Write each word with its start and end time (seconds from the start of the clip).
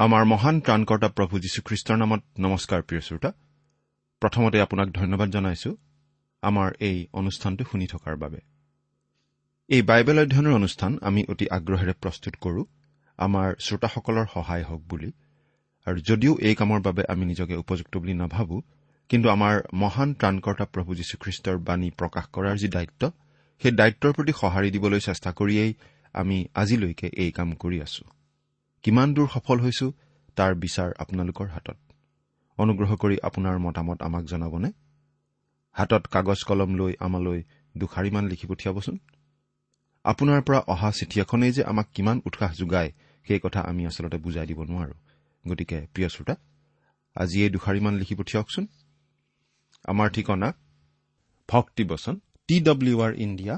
আমাৰ 0.00 0.22
মহান 0.24 0.56
ত্ৰাণকৰ্তা 0.66 1.08
প্ৰভু 1.16 1.34
যীশুখ্ৰীষ্টৰ 1.44 1.96
নামত 2.02 2.22
নমস্কাৰ 2.44 2.80
প্ৰিয় 2.82 3.02
শ্ৰোতা। 3.06 3.30
প্ৰথমতে 4.22 4.60
আপোনাক 4.60 4.88
ধন্যবাদ 4.90 5.28
জনাইছো 5.30 5.70
আমাৰ 6.42 6.68
এই 6.88 6.98
অনুষ্ঠানটো 7.20 7.64
শুনি 7.70 7.86
থকাৰ 7.86 8.14
বাবে। 8.22 8.40
এই 9.68 9.82
বাইবেল 9.82 10.18
অধ্যয়নৰ 10.18 10.54
অনুষ্ঠান 10.60 10.92
আমি 11.08 11.20
অতি 11.32 11.46
আগ্ৰহেৰে 11.56 11.94
প্ৰস্তুত 12.02 12.34
কৰো 12.44 12.62
আমাৰ 13.18 13.48
শ্ৰোতাসকলৰ 13.64 14.26
সহায় 14.34 14.64
হওক 14.68 14.82
বুলি। 14.90 15.10
আৰু 15.86 15.98
যদিও 16.08 16.32
এই 16.48 16.54
কামৰ 16.54 16.80
বাবে 16.80 17.02
আমি 17.12 17.24
নিজকে 17.30 17.54
উপযুক্ত 17.62 17.94
বুলি 17.96 18.14
নাভাবো 18.22 18.56
কিন্তু 19.10 19.26
আমাৰ 19.36 19.54
মহান 19.82 20.08
ত্ৰাণকৰ্তা 20.20 20.66
প্ৰভু 20.74 20.90
যীশুখ্ৰীষ্টৰ 21.00 21.56
বাণী 21.68 21.88
প্ৰকাশ 22.00 22.24
কৰাৰ 22.34 22.56
যি 22.62 22.68
দায়িত্ব 22.76 23.02
সেই 23.62 23.72
দায়িত্বৰ 23.80 24.10
প্ৰতি 24.16 24.32
সঁহাৰি 24.40 24.68
দিবলৈ 24.74 25.00
চেষ্টা 25.08 25.30
কৰিয়েই 25.38 25.72
আমি 26.14 26.36
আজিলৈকে 26.60 27.06
এই 27.22 27.30
কাম 27.38 27.48
কৰি 27.62 27.78
আছো। 27.86 28.04
কিমান 28.84 29.08
দূৰ 29.14 29.28
সফল 29.34 29.58
হৈছো 29.60 29.86
তাৰ 30.36 30.52
বিচাৰ 30.54 30.90
আপোনালোকৰ 30.98 31.46
হাতত। 31.46 31.78
অনুগ্ৰহ 32.58 32.90
কৰি 32.96 33.16
আপোনাৰ 33.28 33.58
মতামত 33.58 33.98
আমাক 34.02 34.24
জনাবনে? 34.24 34.70
হাতত 35.76 36.02
কাগজ 36.06 36.40
কলম 36.48 36.70
লৈ 36.74 36.92
আমালৈ 37.00 37.40
দুষাৰিমান 37.76 38.24
লিখি 38.28 38.46
পঠিয়াবচোন। 38.46 38.96
আপোনাৰ 40.04 40.40
পৰা 40.42 40.58
অহা 40.72 40.90
চিঠি 40.92 41.20
এখনেই 41.20 41.52
যে 41.52 41.62
আমাক 41.64 41.86
কিমান 41.94 42.16
উৎসাহ 42.26 42.50
যোগায় 42.52 42.90
সেই 43.26 43.40
কথা 43.42 43.60
আমি 43.60 43.82
আচলতে 43.86 44.18
বুজাই 44.18 44.46
দিব 44.46 44.60
নোৱাৰো। 44.62 44.94
গতিকে 45.44 45.78
প্ৰিয় 45.94 46.08
শ্ৰোতা 46.08 46.34
আজি 47.16 47.38
এই 47.44 47.50
দুষাৰিমান 47.50 47.94
লিখি 47.94 48.14
পঠিয়াওকচোন। 48.14 48.64
আমাৰ 49.84 50.08
ঠিকনা 50.10 50.48
ভক্তিবচন 51.48 52.14
টি 52.48 52.56
ডব্লিউ 52.60 52.96
আৰ 53.00 53.12
ইণ্ডিয়া 53.16 53.54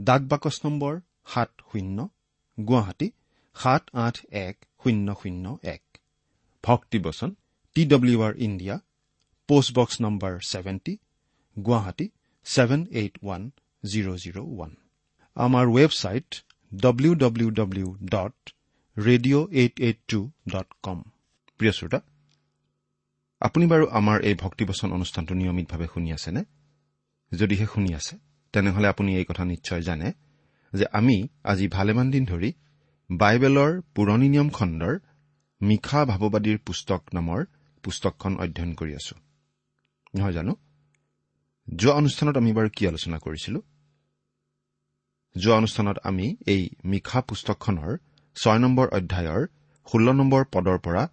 ডাক 0.00 0.22
বাকচ 0.22 0.56
নম্বৰ 0.64 1.00
সাত 1.26 1.50
শূন্য 1.68 1.98
গুৱাহাটী 2.58 3.08
সাত 3.58 3.82
আঠ 4.04 4.16
এক 4.46 4.56
শূন্য 4.80 5.08
শূন্য 5.20 5.44
এক। 5.74 5.82
ভক্তিবচন 6.64 7.30
T 7.76 7.82
W 7.92 8.18
R 8.26 8.34
India 8.46 8.76
postbox 9.48 9.94
number 10.04 10.32
seventy 10.50 10.94
Guwahati 11.56 12.06
seven 12.46 12.80
eight 13.00 13.14
one 13.24 13.42
zero' 13.82 14.18
zero' 14.22 14.38
one. 14.52 14.72
আমাৰ 15.36 15.64
website 15.76 16.28
W 16.72 17.12
W 17.22 17.48
W 17.60 17.88
dot 18.14 18.36
radio' 18.96 19.46
eight 19.60 19.74
eight 19.86 19.98
two 20.10 20.20
dot 20.52 20.68
com 20.84 20.98
প্ৰিয় 21.60 21.72
শ্ৰোতা 21.78 22.00
আপুনি 23.40 23.64
বাৰু 23.72 23.84
আমাৰ 23.98 24.18
এই 24.28 24.34
ভক্তিবচন 24.44 24.88
অনুষ্ঠানটো 24.96 25.32
নিয়মিতভাৱে 25.40 25.86
শুনি 25.94 26.08
আছেনে? 26.16 26.42
যদিহে 27.32 27.66
শুনি 27.72 27.90
আছে 27.98 28.14
তেনেহলে 28.54 28.86
আপুনি 28.92 29.10
এই 29.20 29.26
কথা 29.30 29.44
নিশ্চয় 29.52 29.82
জানে 29.88 30.08
যে 30.72 30.84
আমি 30.98 31.16
আজি 31.50 31.66
ভালেমান 31.76 32.06
দিন 32.14 32.24
ধৰি 32.32 32.50
বাইবেলৰ 33.10 33.80
পুৰণি 33.94 34.28
নিয়ম 34.28 34.48
খণ্ডৰ 34.48 34.98
মিশা 35.60 36.04
ভাৱবাদীৰ 36.04 36.58
পুস্তক 36.58 37.02
নামৰ 37.14 37.44
পুস্তকখন 37.82 38.36
অধ্যয়ন 38.36 38.74
কৰি 38.74 38.94
আছো। 38.94 39.16
নহয় 40.16 40.32
জানো? 40.32 40.56
যোৱা 41.74 41.94
অনুষ্ঠানত 41.94 42.36
আমি 42.36 42.52
বাৰু 42.52 42.68
কি 42.76 42.88
আলোচনা 42.88 43.18
কৰিছিলো? 43.18 43.62
যোৱা 45.38 45.56
অনুষ্ঠানত 45.56 45.96
আমি 46.04 46.36
এই 46.46 46.70
মিশা 46.84 47.20
পুস্তকখনৰ 47.20 47.96
ছয় 48.34 48.58
নম্বৰ 48.58 48.88
অধ্যায়ৰ 48.88 49.46
ষোল্ল 49.92 50.12
নম্বৰ 50.12 50.44
পদৰ 50.52 50.78
পৰা 50.78 51.08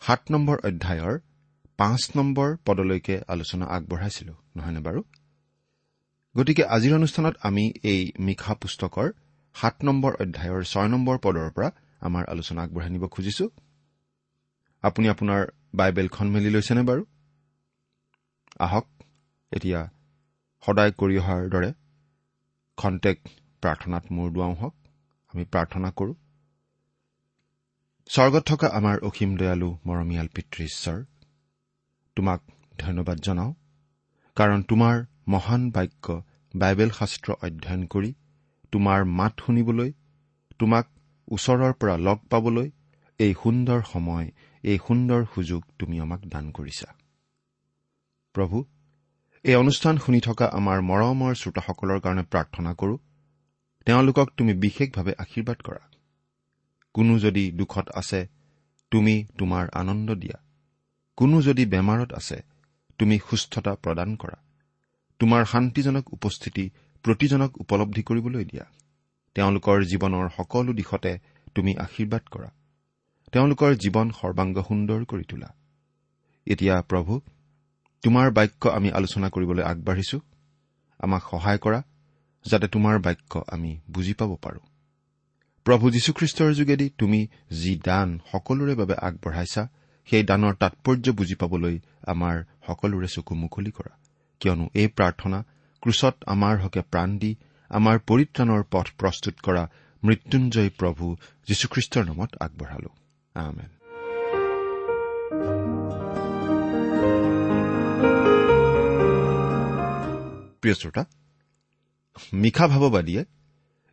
সাত 0.00 0.30
নম্বৰ 0.30 0.56
অধ্যায়ৰ 0.64 1.18
পাঁচ 1.76 2.10
নম্বৰ 2.16 2.56
পদলৈকে 2.66 3.20
আলোচনা 3.28 3.66
আগবঢ়াইছিলো 3.66 4.34
নহয়নে 4.56 4.80
বাৰু? 4.80 5.02
গতিকে 6.36 6.64
আজিৰ 6.64 6.94
অনুষ্ঠানত 6.94 7.36
আমি 7.42 7.72
এই 7.82 8.12
মিশা 8.18 8.54
পুস্তকৰ 8.54 9.12
সাত 9.54 9.76
নম্বৰ 9.82 10.12
অধ্যায়ৰ 10.22 10.62
ছয় 10.64 10.88
নম্বৰ 10.88 11.16
পদৰ 11.18 11.48
পৰা 11.56 11.68
আমাৰ 12.00 12.24
আলোচনা 12.24 12.60
আগবঢ়াই 12.62 12.90
নিব 12.90 13.04
খুজিছো। 13.08 13.46
আপুনি 14.84 15.06
আপোনাৰ 15.08 15.40
বাইবেলখন 15.74 16.26
মেলি 16.30 16.50
লৈছেনে 16.50 16.82
বাৰু? 16.82 17.02
আহক 18.60 18.86
এতিয়া 19.52 19.80
সদায় 20.62 20.92
কৰি 20.92 21.14
অহাৰ 21.18 21.42
দৰে 21.48 21.70
খন্তেক 22.78 23.18
প্ৰাৰ্থনাত 23.62 24.04
মূৰ 24.12 24.28
দুৱাওঁ 24.32 24.54
হওক 24.54 24.74
আমি 25.34 25.44
প্ৰাৰ্থনা 25.44 25.90
কৰো। 25.90 26.12
স্বৰ্গত 28.10 28.42
থকা 28.46 28.68
আমাৰ 28.68 28.96
অসীম 28.98 29.30
দয়ালু 29.36 29.70
মৰমীয়াল 29.86 30.28
পিতৃ 30.34 30.64
ঈশ্বৰ 30.64 30.98
তোমাক 32.16 32.40
ধন্যবাদ 32.78 33.18
জনাওঁ 33.20 33.52
কাৰণ 34.36 34.62
তোমাৰ 34.62 34.96
মহান 35.28 35.62
বাক্য 35.70 36.06
বাইবেল 36.54 36.90
শাস্ত্ৰ 36.90 37.28
অধ্যয়ন 37.42 37.82
কৰি 37.86 38.10
তোমাৰ 38.72 39.04
মাত 39.04 39.32
শুনিবলৈ 39.46 39.92
তোমাক 40.58 40.86
ওচৰৰ 41.28 41.72
পৰা 41.72 41.96
লগ 41.96 42.18
পাবলৈ 42.30 42.70
এই 43.20 43.34
সুন্দৰ 43.42 43.80
সময় 43.92 44.26
এই 44.64 44.78
সুন্দৰ 44.86 45.24
সুযোগ 45.34 45.60
তুমি 45.78 46.00
আমাক 46.00 46.20
দান 46.28 46.50
কৰিছা। 46.50 46.88
প্ৰভু 48.34 48.64
এই 49.44 49.54
অনুষ্ঠান 49.54 49.98
শুনি 49.98 50.20
থকা 50.20 50.46
আমাৰ 50.46 50.78
মৰমৰ 50.80 51.34
শ্ৰোতাসকলৰ 51.34 52.00
কাৰণে 52.00 52.22
প্ৰাৰ্থনা 52.22 52.74
কৰো। 52.74 52.98
তেওঁলোকক 53.86 54.28
তুমি 54.36 54.52
বিশেষভাৱে 54.54 55.12
আশীৰ্বাদ 55.18 55.58
কৰা। 55.62 55.82
কোনো 56.94 57.18
যদি 57.18 57.52
দুখত 57.52 57.86
আছে 57.94 58.20
তুমি 58.90 59.14
তোমাৰ 59.38 59.68
আনন্দ 59.74 60.14
দিয়া। 60.14 60.38
কোনো 61.16 61.42
যদি 61.42 61.64
বেমাৰত 61.66 62.12
আছে 62.12 62.38
তুমি 62.98 63.18
সুস্থতা 63.30 63.74
প্ৰদান 63.74 64.16
কৰা। 64.16 64.38
তোমাৰ 65.18 65.44
শান্তিজনক 65.44 66.12
উপস্থিতি 66.12 66.70
প্ৰতিজনক 67.02 67.60
উপলব্ধি 67.60 68.02
কৰিবলৈ 68.02 68.44
দিয়া। 68.44 68.64
তেওঁলোকৰ 69.34 69.84
জীৱনৰ 69.84 70.28
সকলো 70.36 70.72
দিশতে 70.72 71.18
তুমি 71.54 71.76
আশীৰ্বাদ 71.76 72.22
কৰা। 72.30 72.50
তেওঁলোকৰ 73.32 73.74
জীৱন 73.74 74.10
সৰ্বাংগ 74.10 74.56
সুন্দৰ 74.68 75.04
কৰি 75.04 75.24
তোলা। 75.24 75.54
এতিয়া 76.46 76.82
প্ৰভু 76.82 77.20
তোমাৰ 78.02 78.30
বাক্য 78.30 78.68
আমি 78.68 78.90
আলোচনা 78.90 79.28
কৰিবলৈ 79.28 79.62
আগবাঢ়িছো। 79.62 80.20
আমাক 80.98 81.22
সহায় 81.30 81.58
কৰা 81.58 81.82
যাতে 82.44 82.66
তোমাৰ 82.68 82.98
বাক্য 82.98 83.44
আমি 83.48 83.80
বুজি 83.90 84.14
পাব 84.14 84.36
পাৰোঁ। 84.42 84.64
প্ৰভু 85.64 85.90
যীশুখ্ৰীষ্টৰ 85.90 86.52
যোগেদি 86.54 86.90
তুমি 86.98 87.28
যি 87.52 87.80
দান 87.84 88.20
সকলোৰে 88.32 88.74
বাবে 88.74 88.94
আগবঢ়াইছা 88.94 89.68
সেই 90.08 90.22
দানৰ 90.22 90.54
তাৎপৰ্য 90.54 91.12
বুজি 91.12 91.34
পাবলৈ 91.34 91.78
আমাৰ 92.02 92.44
সকলোৰে 92.66 93.06
চকু 93.06 93.34
মুকলি 93.34 93.70
কৰা। 93.70 93.98
কিয়নো 94.40 94.68
এই 94.74 94.88
প্ৰাৰ্থনা 94.88 95.44
ক্ৰুচত 95.82 96.14
আমাৰ 96.26 96.56
হকে 96.58 96.82
প্ৰাণ 96.82 97.18
দি 97.18 97.36
আমাৰ 97.70 97.98
পৰিত্ৰাণৰ 97.98 98.62
পথ 98.70 98.86
প্ৰস্তুত 98.98 99.34
কৰা 99.42 99.62
মৃত্যুঞ্জয় 100.04 100.70
প্ৰভু 100.78 101.16
যীশুখ্ৰীষ্টৰ 101.48 102.04
নামত 102.04 102.30
আগবঢ়ালো। 102.40 102.90
আমেন। 103.34 103.70
প্ৰিয় 110.60 110.74
শ্ৰোতা 110.74 111.04
মিশা 112.34 112.66
ভাৱবাদীয়ে 112.68 113.22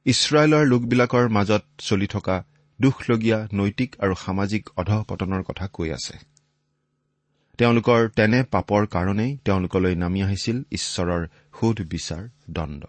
ইছৰাইলৰ 0.06 0.64
লোকবিলাকৰ 0.66 1.30
মাজত 1.30 1.64
চলি 1.78 2.08
থকা 2.08 2.36
দুখলগীয়া 2.80 3.48
নৈতিক 3.54 3.96
আৰু 4.00 4.14
সামাজিক 4.16 4.70
অধঃপতনৰ 4.78 5.44
কথা 5.44 5.68
কৈ 5.68 5.90
আছে। 5.92 6.37
তেওঁলোকৰ 7.60 8.02
তেনে 8.10 8.40
পাপৰ 8.44 8.86
কাৰণেই 8.86 9.32
তেওঁলোকলৈ 9.46 9.96
নামি 9.96 10.20
আহিছিল 10.24 10.58
ঈশ্বৰৰ 10.72 11.24
সোধ 11.60 11.78
বিচাৰ 11.82 12.24
দণ্ড। 12.50 12.82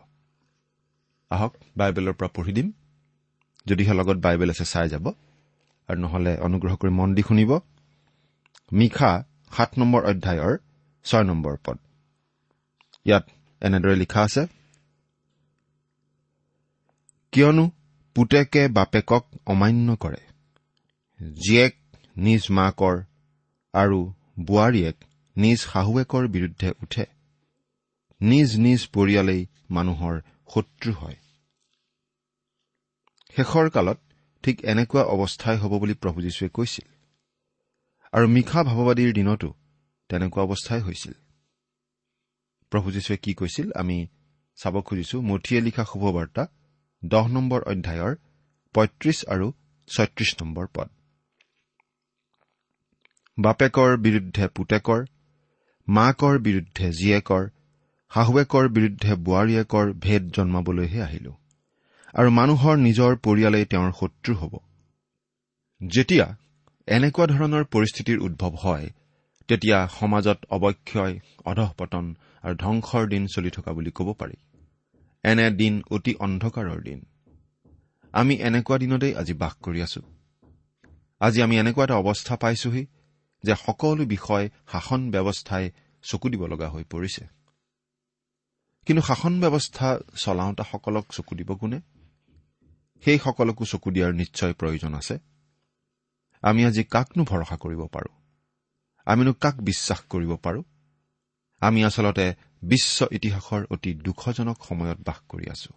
আহক 1.30 1.52
বাইবেলৰ 1.76 2.12
পৰা 2.12 2.28
পঢ়ি 2.28 2.52
দিম। 2.52 2.68
যদিহে 3.66 3.94
লগত 3.94 4.16
বাইবেল 4.16 4.50
আছে 4.50 4.64
চাই 4.64 4.88
যাব। 4.88 5.06
আৰু 5.88 5.98
নহলে 6.00 6.32
অনুগ্ৰহ 6.38 6.74
কৰি 6.76 6.90
মন 6.90 7.14
দি 7.14 7.22
শুনিব। 7.22 7.52
মিশা 8.72 9.10
সাত 9.56 9.70
নম্বৰ 9.78 10.02
অধ্যায়ৰ 10.04 10.54
ছয় 11.04 11.24
নম্বৰ 11.24 11.54
পদ। 11.64 11.78
ইয়াত 13.06 13.24
এনেদৰে 13.60 13.94
লিখা 13.96 14.20
আছে 14.22 14.46
কিয়নো 17.32 17.70
পুতেকে 18.14 18.68
বাপেকক 18.68 19.24
অমান্য 19.46 19.96
কৰে 19.96 20.22
জীয়েক 21.32 21.74
নিজ 22.16 22.42
মাকৰ 22.50 22.96
আৰু 23.74 24.00
বোৱাৰীয়েক 24.40 24.96
নিজ 25.36 25.58
শাহুৱেকৰ 25.58 26.28
বিৰুদ্ধে 26.28 26.70
উঠে। 26.70 27.04
নিজ 28.20 28.56
নিজ 28.56 28.86
পৰিয়ালেই 28.86 29.46
মানুহৰ 29.70 30.20
শত্ৰু 30.54 30.92
হয়। 30.92 31.16
শেষৰ 33.36 33.70
কালত 33.70 33.98
ঠিক 34.42 34.64
এনেকুৱা 34.64 35.02
অৱস্থাই 35.02 35.56
হ'ব 35.56 35.78
বুলি 35.78 35.94
প্ৰভু 35.94 36.22
যীশুৱে 36.22 36.48
কৈছিল। 36.48 36.88
আৰু 38.12 38.28
মিশা 38.28 38.64
ভাৱবাদীৰ 38.64 39.12
দিনতো 39.12 39.54
তেনেকুৱা 40.08 40.44
অৱস্থাই 40.44 40.80
হৈছিল। 40.80 41.12
প্ৰভু 42.70 42.92
যীশুৱে 42.92 43.16
কি 43.16 43.34
কৈছিল 43.34 43.72
আমি 43.72 44.06
চাব 44.56 44.80
খুজিছো। 44.80 45.20
মঠিয়ে 45.20 45.60
লিখা 45.60 45.84
শুভবাৰ্তা 45.84 46.46
দহ 47.04 47.28
নম্বৰ 47.28 47.62
অধ্যায়ৰ 47.62 48.16
পঁয়ত্ৰিশ 48.74 49.24
আৰু 49.28 49.52
ছয়ত্ৰিশ 49.88 50.36
নম্বৰ 50.40 50.66
পদ। 50.74 50.90
বাপেকৰ 53.38 53.96
বিৰুদ্ধে 53.96 54.46
পুতেকৰ 54.48 55.02
মাকৰ 55.88 56.38
বিৰুদ্ধে 56.38 56.86
জীয়েকৰ 56.90 57.44
শাহুৱেকৰ 58.12 58.68
বিৰুদ্ধে 58.68 59.12
বোৱাৰীয়েকৰ 59.14 59.92
ভেদ 60.00 60.22
জন্মাবলৈহে 60.32 61.00
আহিলো 61.02 61.32
আৰু 62.14 62.28
মানুহৰ 62.30 62.76
নিজৰ 62.78 63.12
পৰিয়ালেই 63.16 63.64
তেওঁৰ 63.64 63.92
শত্ৰু 63.92 64.32
হ'ব। 64.34 64.52
যেতিয়া 65.80 66.26
এনেকুৱা 66.88 67.26
ধৰণৰ 67.26 67.64
পৰিস্থিতিৰ 67.64 68.18
উদ্ভৱ 68.18 68.52
হয় 68.64 68.86
তেতিয়া 69.48 69.78
সমাজত 70.00 70.38
অৱক্ষয় 70.50 71.14
অধঃপতন 71.44 72.04
আৰু 72.42 72.54
ধ্বংসৰ 72.56 73.08
দিন 73.08 73.26
চলি 73.26 73.50
থকা 73.50 73.70
বুলি 73.72 73.90
ক'ব 73.90 74.08
পাৰি। 74.12 74.36
এনে 75.24 75.50
দিন 75.50 75.82
অতি 75.90 76.12
অন্ধকাৰৰ 76.20 76.78
দিন। 76.82 77.00
আমি 78.14 78.34
এনেকুৱা 78.42 78.76
দিনতেই 78.78 79.12
আজি 79.14 79.34
বাস 79.34 79.54
কৰি 79.62 79.80
আছো। 79.82 80.00
আজি 81.20 81.38
আমি 81.42 81.54
এনেকুৱা 81.58 81.84
এটা 81.84 81.96
অৱস্থা 81.96 82.36
পাইছোহি 82.36 82.86
যে 83.42 83.54
সকলো 83.66 84.04
বিষয় 84.04 84.50
শাসন 84.72 85.10
ব্যৱস্থাই 85.10 85.70
চকু 86.02 86.28
দিব 86.28 86.46
লগা 86.46 86.70
হৈ 86.70 86.84
পৰিছে। 86.84 87.26
কিন্তু 88.86 89.02
শাসন 89.02 89.40
ব্যৱস্থা 89.40 89.98
চলাওঁতাসকলক 90.16 91.12
চকু 91.12 91.34
দিব 91.34 91.54
কোনে? 91.54 91.80
সেইসকলকো 93.04 93.64
চকু 93.64 93.90
দিয়াৰ 93.90 94.14
নিশ্চয় 94.14 94.52
প্ৰয়োজন 94.52 94.94
আছে। 94.94 95.18
আমি 96.42 96.64
আজি 96.64 96.84
কাকনো 96.84 97.24
ভৰসা 97.24 97.56
কৰিব 97.56 97.86
পাৰোঁ? 97.86 98.14
আমিনো 99.04 99.32
কাক 99.32 99.54
বিশ্বাস 99.60 100.00
কৰিব 100.00 100.36
পাৰোঁ? 100.36 100.62
আমি 101.60 101.84
আচলতে 101.84 102.34
বিশ্ব 102.62 103.06
ইতিহাসৰ 103.10 103.64
অতি 103.70 103.94
দুখজনক 103.94 104.64
সময়ত 104.64 104.98
বাস 105.06 105.16
কৰি 105.28 105.50
আছো। 105.50 105.72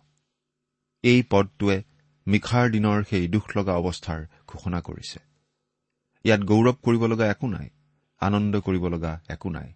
এই 1.04 1.24
পদটোৱে 1.30 1.84
মিখাৰ 2.28 2.70
দিনৰ 2.70 3.04
সেই 3.04 3.28
দুখ 3.28 3.58
লগা 3.58 3.74
অৱস্থাৰ 3.74 4.26
ঘোষণা 4.48 4.82
কৰিছে। 4.82 5.31
ইয়াত 6.24 6.42
গৌৰৱ 6.42 6.74
কৰিব 6.84 7.06
লগা 7.06 7.28
একো 7.28 7.48
নাই 7.48 7.70
আনন্দ 8.20 8.62
কৰিব 8.62 8.88
লগা 8.88 9.22
একো 9.28 9.50
নাই। 9.50 9.74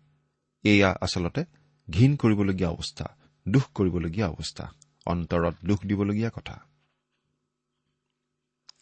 এয়া 0.63 0.95
আচলতে 1.01 1.45
ঘীন 1.91 2.15
কৰিবলগীয়া 2.15 2.69
অৱস্থা 2.69 3.15
দুখ 3.47 3.63
কৰিবলগীয়া 3.75 4.27
অৱস্থা 4.27 4.73
অন্তৰত 5.05 5.55
দুখ 5.65 5.85
দিবলগীয়া 5.85 6.29
কথা। 6.29 6.61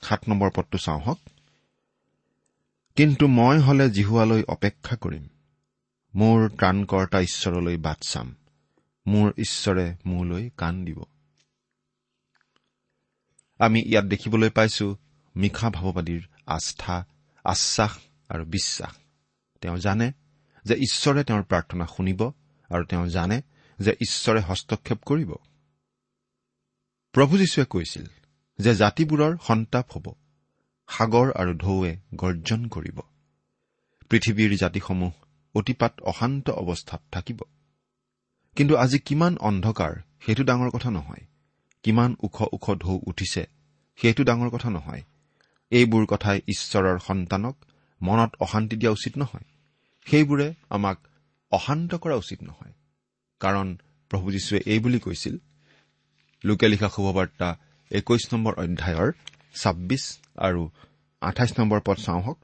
সাত 0.01 0.29
নম্বৰ 0.29 0.49
পদটো 0.55 0.77
চাওঁ 0.77 0.99
হওক। 0.99 1.19
কিন্তু 2.95 3.27
মই 3.27 3.59
হলে 3.59 3.89
জিহুৱালৈ 3.89 4.43
অপেক্ষা 4.43 4.95
কৰিম। 4.95 5.27
মোৰ 6.15 6.49
ত্ৰাণকৰ্তা 6.49 7.21
ঈশ্বৰলৈ 7.21 7.77
বাট 7.77 7.97
চাম। 8.01 8.35
মোৰ 9.07 9.33
ঈশ্বৰে 9.37 9.95
মোলৈ 10.05 10.49
কাণ 10.57 10.85
দিব। 10.85 11.03
আমি 13.59 13.81
ইয়াত 13.81 14.05
দেখিবলৈ 14.05 14.49
পাইছো 14.49 14.97
মিশা 15.35 15.69
ভাৱবাদীৰ 15.69 16.27
আস্থা 16.45 17.05
আশ্বাস 17.43 17.97
আৰু 18.29 18.45
বিশ্বাস। 18.45 18.95
তেওঁ 19.61 19.77
জানে 19.77 20.11
যে 20.65 20.75
ঈশ্বৰে 20.75 21.23
তেওঁৰ 21.23 21.43
প্ৰাৰ্থনা 21.43 21.85
শুনিব 21.85 22.31
আৰু 22.69 22.85
তেওঁ 22.85 23.07
জানে 23.07 23.41
যে 23.79 23.91
ঈশ্বৰে 23.91 24.39
হস্তক্ষেপ 24.39 24.97
কৰিব। 25.03 25.33
প্ৰভু 27.11 27.37
যীশুৱে 27.37 27.65
কৈছিল 27.65 28.05
যে 28.59 28.75
জাতিবোৰৰ 28.75 29.37
সন্তাপ 29.47 29.91
হ'ব 29.91 30.13
সাগৰ 30.87 31.31
আৰু 31.31 31.53
ঢৌৱে 31.53 31.99
গৰ্জন 32.15 32.67
কৰিব। 32.67 32.99
পৃথিৱীৰ 34.09 34.57
জাতিসমূহ 34.57 35.11
অতিপাত 35.55 36.01
অশান্ত 36.01 36.49
অৱস্থাত 36.49 37.01
থাকিব। 37.11 37.39
কিন্তু 38.55 38.75
আজি 38.75 38.99
কিমান 38.99 39.37
অন্ধকাৰ 39.37 39.93
সেইটো 40.25 40.43
ডাঙৰ 40.43 40.69
কথা 40.69 40.91
নহয়। 40.91 41.25
কিমান 41.83 42.15
ওখ 42.19 42.41
ওখ 42.41 42.71
ঢৌ 42.71 42.99
উঠিছে 43.07 43.47
সেইটো 43.95 44.23
ডাঙৰ 44.23 44.49
কথা 44.49 44.69
নহয়। 44.69 45.01
এইবোৰ 45.71 46.05
কথাই 46.05 46.41
ঈশ্বৰৰ 46.47 46.99
সন্তানক 46.99 47.55
মনত 48.01 48.35
অশান্তি 48.39 48.75
দিয়া 48.75 48.91
উচিত 48.91 49.17
নহয়। 49.17 49.45
সেইবোৰে 50.05 50.53
আমাক 50.69 50.97
অশান্ত 51.51 51.95
কৰা 51.95 52.15
উচিত 52.15 52.43
নহয়। 52.43 52.73
কাৰণ 53.39 53.77
প্ৰভু 54.09 54.31
যীশুৱে 54.31 54.59
এই 54.65 54.79
বুলি 54.79 54.99
কৈছিল 54.99 55.37
লোকে 56.45 56.67
লিখা 56.67 56.89
শুভবাৰ্তা 56.89 57.57
একৈশ 57.91 58.33
নম্বৰ 58.33 58.53
অধ্যায়ৰ 58.53 59.11
ছাব্বিছ 59.55 60.19
আৰু 60.37 60.69
আঠাইছ 61.21 61.59
নম্বৰ 61.59 61.81
পদ 61.85 61.97
চাওঁ 61.97 62.21
হওক। 62.21 62.39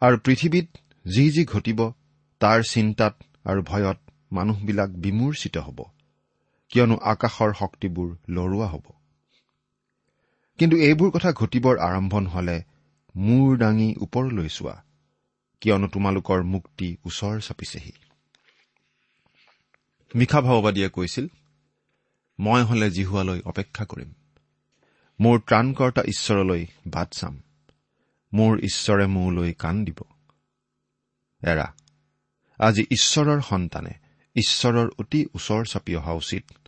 আৰু 0.00 0.16
পৃথিৱীত 0.18 0.68
যি 1.08 1.30
যি 1.30 1.44
ঘটিব 1.44 1.92
তাৰ 2.40 2.62
চিন্তাত 2.62 3.22
আৰু 3.46 3.62
ভয়ত 3.62 3.98
মানুহবিলাক 4.32 4.90
বিমূৰ্চিত 4.90 5.56
হ'ব। 5.58 5.82
কিয়নো 6.68 6.96
আকাশৰ 7.02 7.52
শক্তিবোৰ 7.58 8.16
লৰোৱা 8.28 8.66
হ'ব। 8.66 8.82
কিন্তু 10.58 10.76
এইবোৰ 10.76 11.10
কথা 11.10 11.32
ঘটিবৰ 11.32 11.78
আৰম্ভণ 11.78 12.26
হলে 12.26 12.62
মূৰ 13.16 13.58
দাঙি 13.58 13.94
ওপৰলৈ 14.00 14.48
চোৱা 14.48 14.82
কিয়নো 15.60 15.86
তোমালোকৰ 15.86 16.42
মুক্তি 16.42 16.96
ওচৰ 17.04 17.40
চাপিছেহি। 17.40 17.92
মিশা 20.14 20.40
ভাওবাদীয়ে 20.40 20.88
কৈছিল 20.88 21.26
মই 22.40 22.62
হলে 22.62 22.90
জিহুৱালৈ 22.90 23.40
অপেক্ষা 23.44 23.84
কৰিম। 23.84 24.14
মোৰ 25.20 25.38
ত্ৰাণকৰ্তা 25.38 26.02
ঈশ্বৰলৈ 26.02 26.66
বাট 26.86 27.12
চাম। 27.12 27.42
মোৰ 28.32 28.58
ঈশ্বৰে 28.58 29.06
মোলৈ 29.06 29.52
কাণ 29.52 29.84
দিব। 29.84 29.98
এৰা 31.42 31.74
আজি 32.58 32.82
ঈশ্বৰৰ 32.90 33.40
সন্তানে 33.40 33.94
ঈশ্বৰৰ 34.36 34.88
অতি 34.98 35.26
ওচৰ 35.34 35.64
চাপি 35.64 35.96
অহা 35.96 36.12
উচিত 36.12 36.63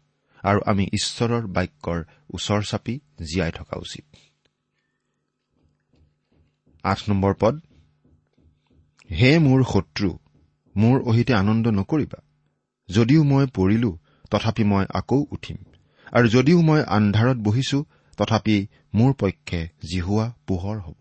আৰু 0.46 0.60
আমি 0.66 0.84
ঈশ্বৰৰ 0.92 1.44
বাক্যৰ 1.46 1.98
ওচৰ 2.34 2.60
চাপি 2.62 2.94
জীয়াই 3.22 3.52
থকা 3.52 3.76
উচিত। 3.76 4.04
আঠ 6.84 6.98
নম্বৰ 7.08 7.34
পদ 7.40 7.54
হে 9.10 9.30
মোৰ 9.38 9.60
শত্ৰু 9.72 10.10
মোৰ 10.74 10.96
অহিতে 11.02 11.32
আনন্দ 11.34 11.66
নকৰিবা। 11.68 12.20
যদিও 12.88 13.22
মই 13.22 13.44
পৰিলো 13.54 13.90
তথাপি 14.30 14.64
মই 14.64 14.84
আকৌ 14.94 15.20
উঠিম। 15.30 15.58
আৰু 16.12 16.26
যদিও 16.28 16.58
মই 16.62 16.80
আন্ধাৰত 16.88 17.36
বহিছো 17.36 17.78
তথাপি 18.18 18.56
মোৰ 18.94 19.12
পক্ষে 19.12 19.60
জিহুৱা 19.90 20.26
পোহৰ 20.46 20.78
হ'ব। 20.78 21.00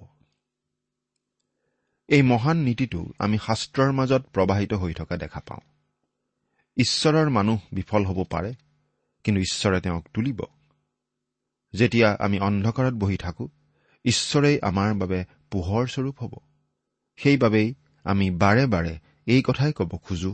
এই 2.09 2.21
মহান 2.21 2.57
নীতিটো 2.57 3.01
আমি 3.19 3.37
শাস্ত্ৰৰ 3.37 3.91
মাজত 3.91 4.23
প্ৰবাহিত 4.33 4.73
হৈ 4.73 4.93
থকা 4.93 5.15
দেখা 5.17 5.39
পাওঁ। 5.39 5.63
ঈশ্বৰৰ 6.77 7.29
মানুহ 7.29 7.59
বিফল 7.73 8.03
হ'ব 8.05 8.19
পাৰে 8.23 8.51
কিন্তু 9.25 9.41
ঈশ্বৰে 9.41 9.79
তেওঁক 9.81 10.05
তুলিব। 10.13 10.39
যেতিয়া 11.73 12.09
আমি 12.19 12.37
অন্ধকাৰত 12.39 12.93
বহি 12.93 13.17
থাকোঁ 13.17 13.47
ঈশ্বৰেই 14.05 14.57
আমাৰ 14.61 14.93
বাবে 14.93 15.19
পোহৰ 15.51 15.87
স্বৰূপ 15.87 16.15
হ'ব। 16.19 16.33
সেইবাবেই 17.17 17.69
আমি 18.05 18.27
বাৰে 18.31 18.65
বাৰে 18.67 18.93
এই 19.25 19.41
কথাই 19.41 19.73
ক'ব 19.73 19.91
খোজো 19.97 20.31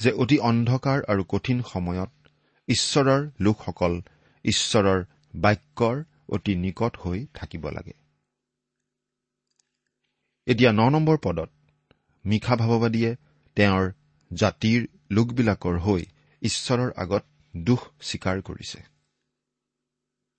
যে 0.00 0.10
অতি 0.12 0.38
অন্ধকাৰ 0.38 0.98
আৰু 1.08 1.22
কঠিন 1.28 1.62
সময়ত 1.62 2.12
ঈশ্বৰৰ 2.68 3.30
লোকসকল 3.40 4.02
ঈশ্বৰৰ 4.44 5.00
বাক্যৰ 5.34 6.04
অতি 6.28 6.54
নিকট 6.54 6.92
হৈ 6.96 7.26
থাকিব 7.34 7.64
লাগে। 7.70 7.94
এতিয়া 10.46 10.72
ন 10.72 10.88
নম্বৰ 10.88 11.16
পদত 11.24 11.50
মিশা 12.24 12.54
ভাৱবাদীয়ে 12.56 13.10
তেওঁৰ 13.56 13.84
জাতিৰ 14.30 14.86
লোকবিলাকৰ 15.10 15.76
হৈ 15.78 16.02
ঈশ্বৰৰ 16.42 16.90
আগত 16.96 17.24
দোষ 17.64 17.78
স্বীকাৰ 18.00 18.42
কৰিছে। 18.42 18.82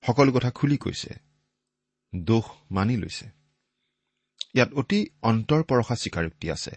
সকলো 0.06 0.32
কথা 0.32 0.52
খুলি 0.52 0.78
কৈছে। 0.78 1.14
দোষ 2.16 2.44
মানি 2.72 2.98
লৈছে। 2.98 3.30
ইয়াত 4.56 4.74
অতি 4.74 5.08
অন্তৰপৰশা 5.22 5.96
স্বীকাৰোক্তি 5.96 6.52
আছে 6.52 6.72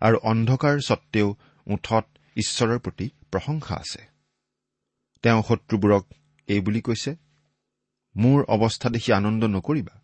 আৰু 0.00 0.16
অন্ধকাৰ 0.18 0.80
স্বত্তেও 0.80 1.36
ওঠত 1.66 2.06
ঈশ্বৰৰ 2.36 2.78
প্ৰতি 2.78 3.10
প্ৰশংসা 3.30 3.74
আছে। 3.74 4.02
তেওঁ 5.22 5.42
শত্ৰুবোৰক 5.48 6.06
এই 6.46 6.60
বুলি 6.60 6.80
কৈছে 6.80 7.16
মোৰ 8.16 8.44
অৱস্থা 8.44 8.90
দেখি 8.90 9.12
আনন্দ 9.12 9.44
নকৰিবা। 9.44 10.00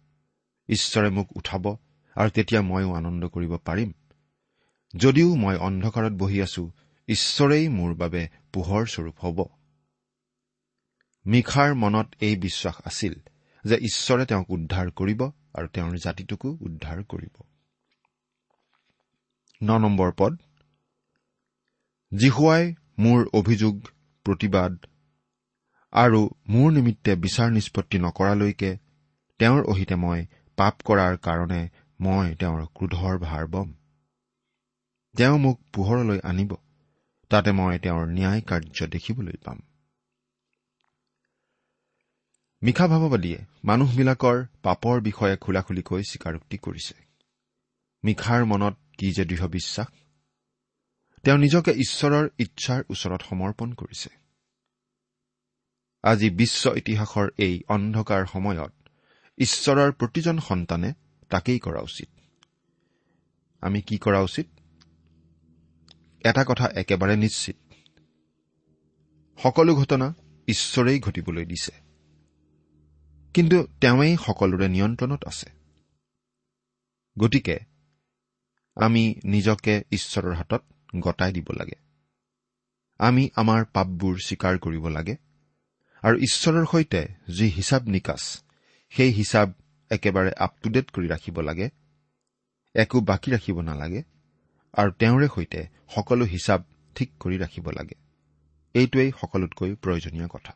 ঈশ্বৰে 0.69 1.11
মোক 1.11 1.37
উঠাব 1.37 1.77
আৰু 2.15 2.31
তেতিয়া 2.31 2.63
ময়ো 2.63 2.95
আনন্দ 2.95 3.29
কৰিব 3.29 3.57
পাৰিম। 3.57 3.93
যদিও 4.97 5.35
মই 5.35 5.57
অন্ধকাৰত 5.57 6.13
বহি 6.13 6.43
আছো 6.43 6.71
ঈশ্বৰেই 7.09 7.69
মোৰ 7.69 7.95
বাবে 7.95 8.29
পোহৰ 8.53 8.87
স্বৰূপ 8.87 9.15
হ'ব। 9.21 9.60
মিখাৰ 11.27 11.75
মনত 11.75 12.09
এই 12.21 12.37
বিশ্বাস 12.37 12.77
আছিল 12.85 13.15
যে 13.65 13.77
ঈশ্বৰে 13.77 14.27
তেওঁক 14.27 14.51
উদ্ধাৰ 14.51 14.91
কৰিব 14.91 15.21
আৰু 15.55 15.67
তেওঁৰ 15.67 15.97
জাতিটোকো 15.97 16.49
উদ্ধাৰ 16.61 17.03
কৰিব। 17.05 17.35
ন 19.63 19.79
নম্বৰ 19.79 20.11
পদ। 20.19 20.39
জিহুৱাই 22.13 22.75
মোৰ 22.99 23.27
অভিযোগ 23.33 23.75
প্ৰতিবাদ 24.27 24.73
আৰু 25.93 26.21
মোৰ 26.49 26.73
নিমিত্তে 26.73 27.17
বিচাৰ 27.17 27.51
নিষ্পত্তি 27.51 27.99
নকৰালৈকে 27.99 28.79
তেওঁৰ 29.39 29.63
অহিতে 29.65 29.95
মই 29.95 30.27
পাপ 30.57 30.75
কৰাৰ 30.85 31.17
কাৰণে 31.17 31.61
মই 32.01 32.35
তেওঁৰ 32.35 32.67
ক্ৰোধৰ 32.67 33.19
ভাৰ 33.19 33.47
বম। 33.47 33.73
তেওঁ 35.17 35.39
মোক 35.39 35.61
পোহৰলৈ 35.73 36.19
আনিব 36.25 36.57
তাতে 37.31 37.53
মই 37.53 37.79
তেওঁৰ 37.79 38.07
ন্যায় 38.07 38.41
কাৰ্য 38.41 38.87
দেখিবলৈ 38.87 39.37
পাম। 39.45 39.59
মিশা 42.63 42.87
ভাৱবাদীয়ে 42.89 43.39
মানুহবিলাকৰ 43.65 44.45
পাপৰ 44.63 45.01
বিষয়ে 45.01 45.37
খোলাখুলিকৈ 45.37 46.03
স্বীকাৰোক্তি 46.03 46.59
কৰিছে। 46.59 46.95
মিশাৰ 48.05 48.45
মনত 48.45 48.77
কি 48.99 49.13
যে 49.13 49.25
দৃঢ় 49.25 49.49
বিশ্বাস? 49.49 49.87
তেওঁ 51.23 51.39
নিজকে 51.39 51.71
ঈশ্বৰৰ 51.71 52.29
ইচ্ছাৰ 52.39 52.85
ওচৰত 52.91 53.23
সমৰ্পণ 53.23 53.73
কৰিছে। 53.73 54.09
আজি 56.03 56.31
বিশ্ব 56.31 56.73
ইতিহাসৰ 56.77 57.29
এই 57.39 57.63
অন্ধকাৰ 57.69 58.27
সময়ত 58.27 58.73
ঈশ্বৰৰ 59.39 59.93
প্ৰতিজন 59.93 60.39
সন্তানে 60.39 60.93
তাকেই 61.31 61.59
কৰা 61.59 61.81
উচিত। 61.81 62.09
আমি 63.61 63.83
কি 63.83 63.99
কৰা 63.99 64.21
উচিত? 64.21 64.47
এটা 66.25 66.45
কথা 66.45 66.69
একেবাৰে 66.75 67.17
নিশ্চিত। 67.17 67.57
সকলো 69.43 69.75
ঘটনা 69.75 70.15
ঈশ্বৰেই 70.47 71.01
ঘটিবলৈ 71.01 71.45
দিছে। 71.45 71.90
কিন্তু 73.35 73.59
তেওঁৱেই 73.81 74.17
সকলোৰে 74.27 74.69
নিয়ন্ত্ৰণত 74.69 75.23
আছে। 75.25 75.49
গতিকে 77.19 77.57
আমি 78.77 79.15
নিজকে 79.25 79.75
ঈশ্বৰৰ 79.93 80.35
হাতত 80.35 80.63
গতাই 81.01 81.33
দিব 81.33 81.49
লাগে। 81.53 81.77
আমি 83.01 83.31
আমাৰ 83.37 83.61
পাপবোৰ 83.73 84.15
স্বীকাৰ 84.19 84.55
কৰিব 84.59 84.85
লাগে 84.89 85.15
আৰু 86.03 86.17
ঈশ্বৰৰ 86.19 86.67
সৈতে 86.67 87.03
যি 87.29 87.47
হিচাপ 87.49 87.83
নিকাচ 87.85 88.23
সেই 88.93 89.11
হিচাপ 89.13 89.49
একেবাৰে 89.91 90.33
আপ 90.37 90.53
টু 90.63 90.69
ডেট 90.71 90.87
কৰি 90.91 91.07
ৰাখিব 91.09 91.41
লাগে 91.41 91.67
একো 92.75 93.01
বাকী 93.01 93.29
ৰাখিব 93.31 93.57
নালাগে 93.61 94.03
আৰু 94.75 94.91
তেওঁৰে 94.99 95.29
সৈতে 95.35 95.61
সকলো 95.95 96.25
হিচাপ 96.25 96.61
ঠিক 96.97 97.09
কৰি 97.21 97.37
ৰাখিব 97.39 97.67
লাগে। 97.71 97.97
এইটোৱেই 98.75 99.11
সকলোতকৈ 99.21 99.71
প্ৰয়োজনীয় 99.75 100.29
কথা। 100.29 100.55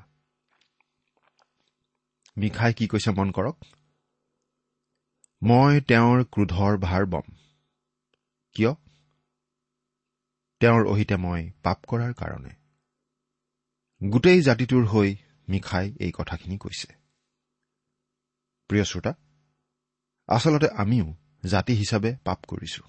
মিখাই 2.36 2.74
কি 2.74 2.86
কৈছে 2.86 3.10
মন 3.10 3.30
কৰক। 3.30 3.56
মই 5.42 5.80
তেওঁৰ 5.80 6.24
ক্ৰোধৰ 6.24 6.78
ভাৰ 6.78 7.06
বম। 7.06 7.26
কিয়? 8.56 8.72
তেওঁৰ 10.60 10.86
অহিতে 10.86 11.16
মই 11.16 11.50
পাপ 11.62 11.78
কৰাৰ 11.88 12.12
কাৰণে। 12.12 12.52
গোটেই 14.10 14.40
জাতিটোৰ 14.42 14.84
হৈ 14.84 15.16
মিখাই 15.48 15.92
এই 16.00 16.12
কথাখিনি 16.12 16.58
কৈছে। 16.58 16.88
প্ৰিয় 18.70 18.84
শ্ৰোতা 18.84 19.14
আচলতে 20.28 20.68
আমিও 20.68 21.14
জাতি 21.44 21.72
হিচাপে 21.74 22.16
পাপ 22.24 22.38
কৰিছো। 22.48 22.82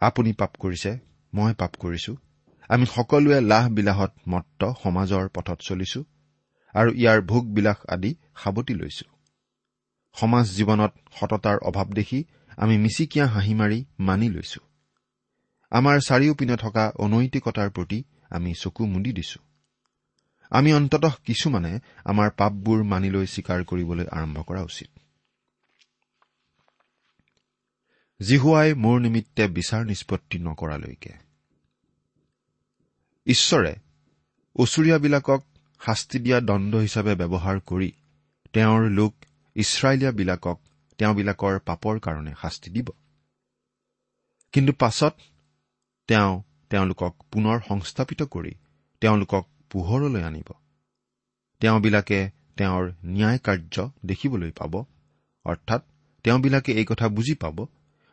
আপুনি 0.00 0.32
পাপ 0.32 0.52
কৰিছে 0.58 0.98
মই 1.34 1.54
পাপ 1.54 1.72
কৰিছো। 1.76 2.16
আমি 2.68 2.86
সকলোৱে 2.86 3.40
লাহ 3.40 3.68
বিলাহত 3.68 4.12
মত্ত 4.28 4.72
সমাজৰ 4.82 5.28
পথত 5.28 5.58
চলিছো। 5.60 6.04
আৰু 6.74 6.90
ইয়াৰ 6.92 7.20
ভোগবিলাস 7.20 7.76
আদি 7.88 8.14
সাৱটি 8.36 8.74
লৈছো। 8.74 9.06
সমাজ 10.12 10.46
জীৱনত 10.50 10.92
সততাৰ 11.20 11.58
অভাৱ 11.58 11.86
দেখি 11.86 12.24
আমি 12.56 12.78
মিচিকীয়া 12.78 13.26
হাঁহি 13.26 13.54
মাৰি 13.54 13.84
মানি 13.98 14.28
লৈছো। 14.28 14.60
আমাৰ 15.70 16.00
চাৰিওপিনে 16.00 16.56
থকা 16.56 16.92
অনৈতিকতাৰ 16.98 17.70
প্ৰতি 17.70 18.04
আমি 18.30 18.54
চকু 18.54 18.86
মুদি 18.86 19.12
দিছো। 19.12 19.40
আমি 20.50 20.72
অন্ততঃ 20.72 21.14
কিছুমানে 21.24 21.80
আমাৰ 22.04 22.30
পাপবোৰ 22.30 22.84
মানি 22.84 23.10
লৈ 23.10 23.26
স্বীকাৰ 23.26 23.64
কৰিবলৈ 23.64 24.06
আৰম্ভ 24.12 24.42
কৰা 24.42 24.62
উচিত। 24.62 24.90
জিহুৱাই 28.22 28.74
মোৰ 28.74 29.00
নিমিত্তে 29.00 29.48
বিচাৰ 29.48 29.86
নিষ্পত্তি 29.86 30.38
নকৰালৈকে। 30.38 31.12
ঈশ্বৰে 33.26 33.74
ওচৰীয়াবিলাকক 34.56 35.40
শাস্তি 35.86 36.18
দিয়া 36.18 36.40
দণ্ড 36.40 36.74
হিচাপে 36.76 37.14
ব্যৱহাৰ 37.14 37.60
কৰি 37.60 37.92
তেওঁৰ 38.52 38.82
লোক 38.90 39.14
ইছৰাইলীয়াবিলাকক 39.56 40.58
তেওঁবিলাকৰ 40.98 41.58
পাপৰ 41.58 41.98
কাৰণে 41.98 42.32
শাস্তি 42.42 42.70
দিব। 42.70 42.88
কিন্তু 44.52 44.72
পাছত 44.72 45.14
তেওঁ 46.08 46.42
তেওঁলোকক 46.70 47.12
পুনৰ 47.32 47.60
সংস্থাপিত 47.68 48.22
কৰি 48.22 48.52
তেওঁলোকক 49.00 49.44
পোহৰলৈ 49.70 50.22
আনিব। 50.22 50.48
তেওঁবিলাকে 51.60 52.30
তেওঁৰ 52.56 52.92
ন্যায় 53.04 53.38
কাৰ্য 53.38 53.90
দেখিবলৈ 54.06 54.50
পাব 54.50 54.84
অৰ্থাৎ 55.44 55.82
তেওঁবিলাকে 56.24 56.72
এই 56.72 56.84
কথা 56.84 57.08
বুজি 57.08 57.34
পাব 57.34 57.66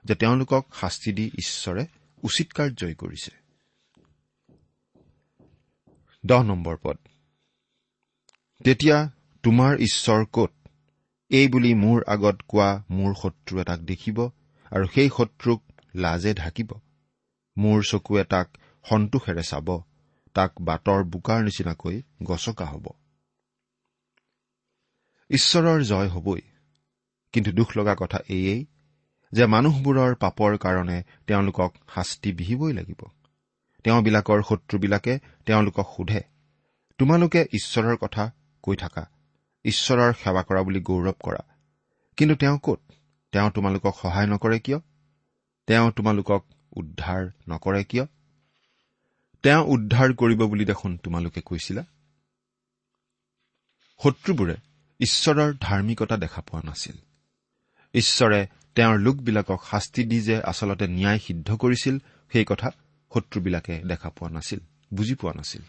যে 0.06 0.16
তেওঁলোকক 0.16 0.64
শাস্তি 0.82 1.12
দি 1.12 1.26
ঈশ্বৰে 1.38 1.86
উচিত 2.24 2.52
কাৰ্যই 2.52 2.96
কৰিছে। 2.96 3.32
দহ 6.26 6.44
নম্বৰ 6.44 6.78
পদ। 6.84 6.98
তেতিয়া 8.66 9.10
তোমাৰ 9.44 9.78
ঈশ্বৰ 9.78 10.26
কত? 10.34 10.52
এই 11.32 11.48
বুলি 11.48 11.74
মোৰ 11.74 12.04
আগত 12.08 12.38
কোৱা 12.48 12.84
মোৰ 12.90 13.14
শত্ৰু 13.22 13.60
এটাক 13.60 13.80
দেখিব 13.80 14.22
আৰু 14.72 14.86
সেই 14.88 15.10
শত্ৰুক 15.18 15.62
লাজে 15.96 16.34
ঢাকিব। 16.34 16.70
মোৰ 17.58 17.84
চকুৱে 17.84 18.24
তাক 18.24 18.48
সন্তোষেৰে 18.90 19.44
চাব 19.44 19.68
তাক 20.36 20.52
বাটৰ 20.62 21.04
বোকাৰ 21.04 21.44
নিচিনাকৈ 21.44 22.02
গছকা 22.24 22.66
হ'ব। 22.66 22.86
ঈশ্বৰৰ 25.30 25.84
জয় 25.84 26.08
হবই। 26.08 26.42
কিন্তু 27.34 27.52
দুখ 27.52 27.78
লগা 27.78 27.96
কথা 28.00 28.20
এয়েই 28.30 28.66
যে 29.32 29.46
মানুহবোৰৰ 29.46 30.16
পাপৰ 30.16 30.58
কাৰণে 30.58 31.04
তেওঁলোকক 31.28 31.72
শাস্তি 31.96 32.34
বিহিবই 32.34 32.74
লাগিব। 32.74 33.02
তেওঁবিলাকৰ 33.84 34.44
শত্ৰুবিলাকে 34.50 35.20
তেওঁলোকক 35.46 35.88
সোধে 35.98 36.22
তোমালোকে 36.98 37.46
ঈশ্বৰৰ 37.54 37.96
কথা 37.96 38.32
কৈ 38.68 38.76
থাকা। 38.76 39.04
ঈশ্বৰৰ 39.66 40.14
সেৱা 40.24 40.42
কৰা 40.50 40.62
বুলি 40.68 40.82
গৌৰৱ 40.90 41.18
কৰা। 41.24 41.42
কিন্তু 42.18 42.36
তেওঁ 42.36 42.58
কত? 42.64 42.80
তেওঁ 43.32 43.50
তোমালোকক 43.52 43.96
সহায় 44.02 44.28
নকৰে 44.28 44.60
কিয়? 44.60 44.80
তেওঁ 45.68 45.92
তোমালোকক 45.92 46.46
উদ্ধাৰ 46.76 47.28
নকৰে 47.50 47.84
কিয়? 47.84 48.06
তেওঁ 49.44 49.62
উদ্ধাৰ 49.68 50.14
কৰিব 50.14 50.42
বুলি 50.46 50.66
দেখোন 50.66 50.98
তোমালোকে 50.98 51.42
কৈছিলা? 51.46 51.84
শত্ৰুবোৰে 54.04 54.56
ঈশ্বৰৰ 55.00 55.54
ধাৰ্মিকতা 55.62 56.18
দেখা 56.18 56.42
পোৱা 56.42 56.62
নাছিল। 56.64 56.98
ঈশ্বৰে 57.94 58.40
তেওঁৰ 58.76 58.98
লোকবিলাকক 59.00 59.62
শাস্তি 59.72 60.04
দি 60.04 60.22
যে 60.22 60.36
আচলতে 60.42 60.88
ন্যায় 60.88 61.20
সিদ্ধ 61.20 61.50
কৰিছিল 61.56 61.96
সেই 62.32 62.46
কথা 62.50 62.70
শত্ৰুবিলাকে 63.14 63.76
দেখা 63.84 64.10
পোৱা 64.10 64.30
নাছিল 64.32 64.60
বুজি 64.94 65.16
পোৱা 65.16 65.34
নাছিল। 65.34 65.62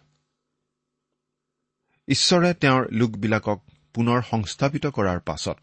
ঈশ্বৰে 2.09 2.51
তেওঁৰ 2.55 2.83
লোকবিলাকক 2.93 3.59
পুনৰ 3.95 4.23
সংস্থাপিত 4.31 4.87
কৰাৰ 4.87 5.19
পাছত 5.21 5.59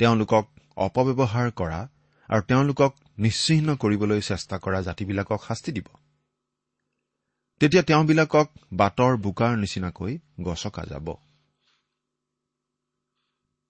তেওঁলোকক 0.00 0.44
অপব্যৱহাৰ 0.76 1.48
কৰা 1.50 1.80
আৰু 2.28 2.42
তেওঁলোকক 2.42 2.92
নিশ্চিহ্ন 3.18 3.76
কৰিবলৈ 3.76 4.20
চেষ্টা 4.20 4.56
কৰা 4.58 4.80
জাতিবিলাকক 4.82 5.40
শাস্তি 5.48 5.72
দিব। 5.72 5.88
তেতিয়া 7.60 7.82
তেওঁবিলাকক 7.82 8.46
বাটৰ 8.72 9.16
বোকাৰ 9.16 9.52
নিচিনাকৈ 9.56 10.18
গছকা 10.40 10.84
যাব। 10.84 11.06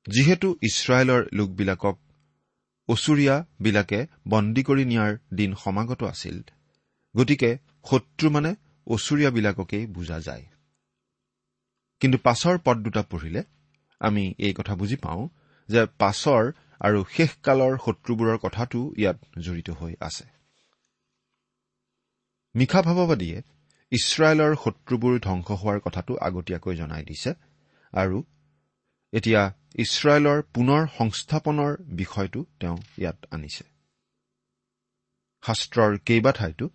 যিহেতু 0.06 0.48
ইছৰাইলৰ 0.62 1.22
লোকবিলাকক 1.32 1.96
অচুৰীয়াবিলাকে 2.88 4.06
বন্দী 4.28 4.62
কৰি 4.62 4.84
নিয়াৰ 4.84 5.12
দিন 5.34 5.50
সমাগত 5.54 6.02
আছিল 6.04 6.36
গতিকে 7.16 7.50
শত্ৰু 7.90 8.30
মানে 8.30 8.50
অচুৰীয়াবিলাককেই 8.86 9.86
বুজা 9.86 10.18
যায়। 10.20 10.44
কিন্তু 12.00 12.18
পাছৰ 12.18 12.56
পদ 12.64 12.76
দুটা 12.82 13.02
পঢ়িলে 13.02 13.42
আমি 14.00 14.34
এই 14.38 14.52
কথা 14.52 14.74
বুজি 14.74 14.96
পাওঁ 14.96 15.28
যে 15.68 15.80
পাছৰ 15.98 16.42
আৰু 16.80 16.98
শেষকালৰ 17.16 17.74
শত্ৰুবোৰৰ 17.84 18.38
কথাটো 18.38 18.78
ইয়াত 18.96 19.18
জড়িত 19.38 19.70
হৈ 19.70 19.94
আছে। 20.00 20.24
মিশা 22.54 22.80
ভাৱবাদীয়ে 22.82 23.38
ইছৰাইলৰ 23.92 24.52
শত্ৰুবোৰ 24.64 25.14
ধ্বংস 25.20 25.48
হোৱাৰ 25.50 25.78
কথাটো 25.80 26.12
আগতীয়াকৈ 26.16 26.74
জনাই 26.76 27.04
দিছে 27.04 27.30
আৰু 27.92 28.18
এতিয়া 29.12 29.42
ইছৰাইলৰ 29.74 30.38
পুনৰ 30.54 30.82
সংস্থাপনৰ 30.98 31.72
বিষয়টো 32.00 32.40
তেওঁ 32.60 32.78
ইয়াত 32.98 33.18
আনিছে। 33.30 33.64
শাস্ত্ৰৰ 35.42 35.92
কেইবা 35.98 36.32
ঠাইতো 36.32 36.66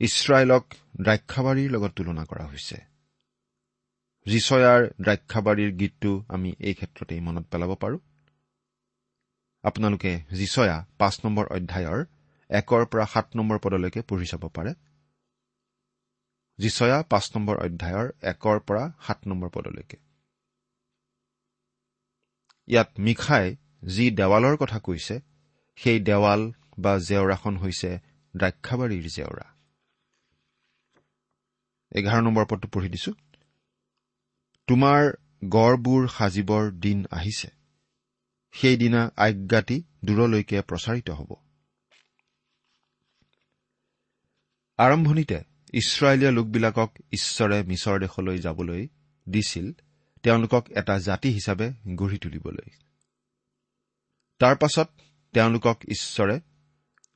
ইছৰাইলক 0.00 0.64
দ্ৰাক্ষাবাৰীৰ 1.00 1.70
লগত 1.70 1.92
তুলনা 1.96 2.24
কৰা 2.24 2.44
হৈছে। 2.46 2.76
ৰিচয়াৰ 4.26 4.80
দ্ৰাক্ষাবাৰীৰ 5.00 5.72
গীতটো 5.72 6.12
আমি 6.28 6.50
এই 6.60 6.74
ক্ষেত্ৰতেই 6.74 7.20
মনত 7.20 7.44
পেলাব 7.52 7.74
পাৰোঁ। 7.74 7.98
আপোনালোকে 9.64 10.12
জিচয়া 10.32 10.76
পাঁচ 10.98 11.14
নম্বৰ 11.24 11.46
অধ্যায়ৰ 11.46 12.00
একৰ 12.50 12.82
পৰা 12.86 13.04
সাত 13.06 13.26
নম্বৰ 13.36 13.58
পদলৈকে 13.58 14.00
পঢ়ি 14.02 14.26
চাব 14.26 14.44
পাৰে। 14.48 14.72
জিচয়া 16.58 16.98
পাঁচ 17.02 17.24
নম্বৰ 17.34 17.56
অধ্যায়ৰ 17.56 18.06
একৰ 18.22 18.58
পৰা 18.60 18.84
সাত 19.06 19.18
নম্বৰ 19.26 19.48
পদলৈকে। 19.50 19.96
ইয়াত 22.68 22.90
মিখাই 22.98 23.56
যি 23.88 24.10
দেৱালৰ 24.10 24.56
কথা 24.56 24.78
কৈছে 24.78 25.14
সেই 25.78 25.98
দেৱাল 26.00 26.40
বা 26.78 26.92
জেওৰাখন 26.98 27.54
হৈছে 27.56 27.90
দ্ৰাক্ষাবাৰীৰ 28.34 29.06
জেওৰা। 29.08 29.46
এঘাৰ 31.92 32.20
নম্বৰ 32.22 32.44
পদটো 32.50 32.68
পঢ়ি 32.68 32.88
দিছো। 32.88 33.12
তোমাৰ 34.66 35.10
গড়বোৰ 35.48 36.08
সাজিবৰ 36.08 36.70
দিন 36.70 37.06
আহিছে। 37.10 37.48
সেইদিনা 38.52 39.10
আজ্ঞাতি 39.16 39.82
দূৰলৈকে 40.04 40.62
প্ৰচাৰিত 40.62 41.10
হ'ব। 41.10 41.34
আৰম্ভণিতে 44.78 45.42
ইছৰাইলীয়া 45.72 46.30
লোকবিলাকক 46.30 46.90
ঈশ্বৰে 47.12 47.62
মিছৰ 47.62 48.00
দেশলৈ 48.00 48.38
যাবলৈ 48.38 48.88
দিছিল 49.28 49.72
তেওঁলোকক 50.22 50.68
এটা 50.70 50.98
জাতি 50.98 51.30
হিচাপে 51.30 51.72
গঢ়ি 51.94 52.18
তুলিবলৈ। 52.18 52.70
তাৰ 54.38 54.56
পাছত 54.56 54.88
তেওঁলোকক 55.32 55.78
ঈশ্বৰে 55.88 56.40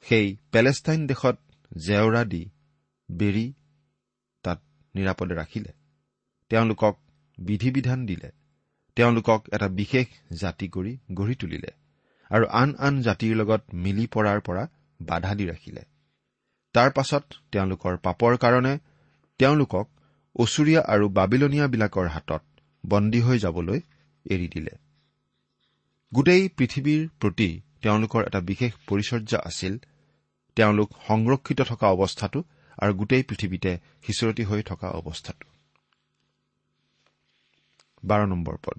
সেই 0.01 0.37
পেলেষ্টাইন 0.53 1.07
দেশত 1.07 1.39
জেওৰা 1.87 2.25
দি 2.25 2.51
বেৰি 3.11 3.53
তাত 4.43 4.63
নিৰাপদে 4.95 5.35
ৰাখিলে। 5.35 5.73
তেওঁলোকক 6.49 7.10
বিধি 7.41 7.71
বিধান 7.71 8.07
দিলে। 8.07 8.31
তেওঁলোকক 8.97 9.41
এটা 9.53 9.69
বিশেষ 9.69 10.07
জাতি 10.41 10.67
কৰি 10.69 10.93
গঢ়ি 11.15 11.35
তুলিলে 11.35 11.71
আৰু 12.31 12.45
আন 12.53 12.71
আন 12.79 12.95
জাতিৰ 13.03 13.37
লগত 13.37 13.63
মিলি 13.75 14.07
পৰাৰ 14.07 14.41
পৰা 14.41 14.65
বাধা 15.03 15.33
দি 15.35 15.45
ৰাখিলে। 15.47 15.83
তাৰ 16.75 16.91
পাছত 16.91 17.25
তেওঁলোকৰ 17.53 17.97
পাপৰ 17.97 18.37
কাৰণে 18.37 18.75
তেওঁলোকক 19.41 19.87
অচুৰীয়া 20.37 20.83
আৰু 20.83 21.09
বাবিলনীয়াবিলাকৰ 21.09 22.07
হাতত 22.09 22.43
বন্দী 22.85 23.21
হৈ 23.21 23.39
যাবলৈ 23.39 23.81
এৰি 24.27 24.49
দিলে। 24.49 24.73
গোটেই 26.13 26.49
পৃথিৱীৰ 26.57 27.03
প্ৰতি 27.21 27.49
তেওঁলোকৰ 27.83 28.21
এটা 28.27 28.41
বিশেষ 28.41 28.73
পৰিচৰ্যা 28.89 29.39
আছিল। 29.45 29.79
তেওঁলোক 30.57 30.89
সংৰক্ষিত 31.07 31.61
থকা 31.61 31.87
অৱস্থাটো 31.89 32.41
আৰু 32.79 32.93
গোটেই 32.95 33.23
পৃথিৱীতে 33.23 33.73
সিঁচৰতি 34.03 34.43
হৈ 34.45 34.63
থকা 34.63 34.89
অৱস্থাটো। 34.91 35.47
বাৰ 38.03 38.23
নম্বৰ 38.27 38.57
পদ। 38.65 38.79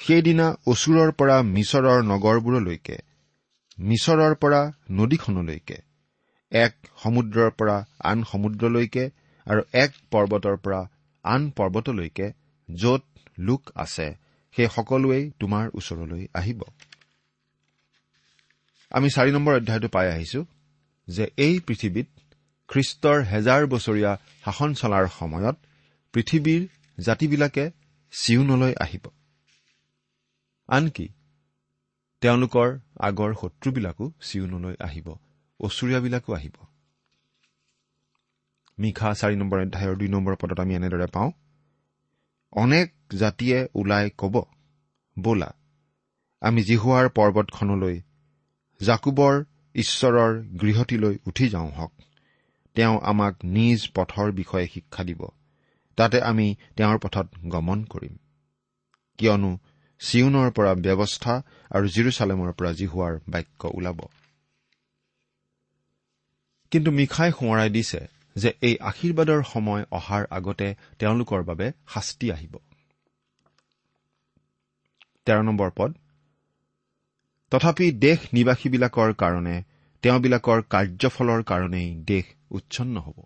সেইদিনা 0.00 0.46
অচুৰৰ 0.66 1.10
পৰা 1.12 1.36
মিছৰৰ 1.54 2.00
নগৰবোৰলৈকে 2.04 2.96
মিছৰৰ 3.78 4.34
পৰা 4.34 4.60
নদীখনলৈকে 4.90 5.78
এক 6.52 6.74
সমুদ্ৰৰ 7.02 7.50
পৰা 7.50 7.76
আন 8.10 8.18
সমুদ্ৰলৈকে 8.24 9.04
আৰু 9.46 9.62
এক 9.72 9.90
পৰ্বতৰ 10.10 10.56
পৰা 10.56 10.80
আন 11.24 11.50
পৰ্বতলৈকে 11.50 12.26
য'ত 12.68 13.02
লোক 13.38 13.62
আছে 13.74 14.06
সেই 14.54 14.68
সকলোৱেই 14.76 15.24
তোমাৰ 15.40 15.64
ওচৰলৈ 15.74 16.22
আহিব। 16.34 16.60
আমি 18.90 19.08
চাৰি 19.10 19.30
নম্বৰ 19.32 19.52
অধ্যায়টো 19.56 19.88
পাই 19.88 20.06
আহিছো 20.08 20.40
যে 21.08 21.24
এই 21.36 21.54
পৃথিৱীত 21.66 22.08
খ্ৰীষ্টৰ 22.68 23.18
হেজাৰ 23.24 23.62
বছৰীয়া 23.66 24.12
শাসন 24.44 24.70
চলাৰ 24.74 25.04
সময়ত 25.18 25.56
পৃথিৱীৰ 26.14 26.62
জাতিবিলাকে 26.98 27.70
চিউনলৈ 28.12 28.74
আহিব। 28.80 29.04
আনকি 30.68 31.08
তেওঁলোকৰ 32.22 32.78
আগৰ 33.00 33.34
শত্ৰুবিলাকো 33.40 34.12
চিউনলৈ 34.20 34.74
আহিব 34.80 35.08
অচুৰীয়াবিলাকো 35.60 36.34
আহিব। 36.34 36.56
মিশা 38.78 39.14
চাৰি 39.14 39.36
নম্বৰ 39.36 39.58
অধ্যায়ৰ 39.60 39.96
দুই 39.96 40.08
নম্বৰ 40.08 40.34
পদত 40.40 40.60
আমি 40.60 40.74
এনেদৰে 40.74 41.06
পাওঁ 41.06 41.30
অনেক 42.52 42.92
জাতিয়ে 43.18 43.68
ওলাই 43.74 44.10
কব 44.18 44.34
বোলা 45.16 45.50
আমি 46.40 46.60
জিহুৱাৰ 46.62 47.06
পৰ্বতখনলৈ 47.08 47.96
জাকুবৰ 48.80 49.44
ঈশ্বৰৰ 49.74 50.32
গৃহটিলৈ 50.60 51.18
উঠি 51.26 51.48
যাওঁ 51.48 51.70
হওক 51.70 51.92
তেওঁ 52.74 53.00
আমাক 53.02 53.34
নিজ 53.44 53.80
পথৰ 53.94 54.32
বিষয়ে 54.32 54.66
শিক্ষা 54.66 55.04
দিব। 55.04 55.26
তাতে 55.98 56.18
আমি 56.30 56.46
তেওঁৰ 56.76 56.98
পথত 56.98 57.26
গমন 57.48 57.78
কৰিম। 57.84 58.14
কিয়নো 59.18 59.50
চিউনৰ 60.00 60.48
পৰা 60.56 60.72
ব্যৱস্থা 60.84 61.34
আৰু 61.70 61.86
জিৰচালেমৰ 61.94 62.50
পৰা 62.58 62.70
জিহুৱাৰ 62.72 63.14
বাক্য 63.28 63.70
ওলাব। 63.74 63.98
কিন্তু 66.72 66.90
মিখাই 66.90 67.30
সোঁৱৰাই 67.32 67.70
দিছে 67.70 68.00
যে 68.36 68.50
এই 68.62 68.74
আশীৰ্বাদৰ 68.90 69.40
সময় 69.52 69.84
অহাৰ 69.90 70.26
আগতে 70.30 70.68
তেওঁলোকৰ 70.98 71.40
বাবে 71.42 71.66
শাস্তি 71.94 72.26
আহিব। 72.32 72.54
তেৰ 75.26 75.42
নম্বৰ 75.42 75.70
পদ। 75.76 75.90
তথাপি 77.52 77.86
দেশ 78.06 78.18
নিবাসীবিলাকৰ 78.32 79.10
কাৰণে 79.14 79.56
তেওঁবিলাকৰ 80.04 80.58
কাৰ্যফলৰ 80.72 81.40
কাৰণেই 81.42 81.88
দেশ 82.06 82.24
উচ্ছন্ন 82.50 82.94
হ'ব। 83.00 83.18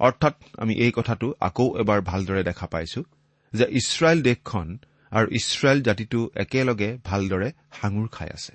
অৰ্থাৎ 0.00 0.34
আমি 0.58 0.74
এই 0.74 0.92
কথাটো 0.94 1.26
আকৌ 1.40 1.66
এবাৰ 1.78 2.00
ভালদৰে 2.00 2.42
দেখা 2.44 2.66
পাইছো 2.66 3.00
যে 3.52 3.66
ইছৰাইল 3.70 4.18
দেশখন 4.22 4.68
আৰু 5.12 5.26
ইছৰাইল 5.30 5.78
জাতিটো 5.82 6.20
একেলগে 6.34 6.90
ভালদৰে 7.04 7.48
সাঙুৰ 7.80 8.08
খাই 8.08 8.28
আছে। 8.28 8.54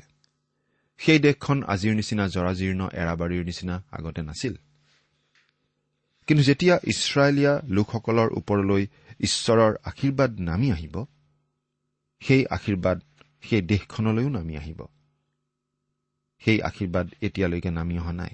সেই 0.99 1.19
দেশখন 1.19 1.58
আজিৰ 1.63 1.93
নিচিনা 1.95 2.25
জৰাজীৰ্ণ 2.27 2.81
এৰাবাৰীৰ 2.93 3.43
নিচিনা 3.45 3.75
আগতে 3.91 4.21
নাছিল। 4.21 4.53
কিন্তু 6.27 6.43
যেতিয়া 6.43 6.75
ইছৰাইলীয়া 6.84 7.53
লোকসকলৰ 7.67 8.29
ওপৰলৈ 8.34 8.84
ঈশ্বৰৰ 9.19 9.73
আশীৰ্বাদ 9.84 10.31
নামি 10.39 10.67
আহিব 10.71 10.95
সেই 12.21 12.43
আশীৰ্বাদ 12.45 12.97
সেই 13.41 13.62
দেশখনলৈও 13.62 14.29
নামি 14.29 14.58
আহিব। 14.58 14.79
সেই 16.41 16.62
আশীৰ্বাদ 16.62 17.08
এতিয়ালৈকে 17.21 17.69
নামি 17.71 17.95
অহা 17.99 18.13
নাই। 18.13 18.34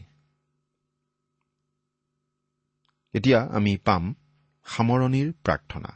এতিয়া 3.14 3.40
আমি 3.52 3.78
পাম 3.78 4.16
সামৰণিৰ 4.66 5.32
প্ৰাৰ্থনা। 5.46 5.92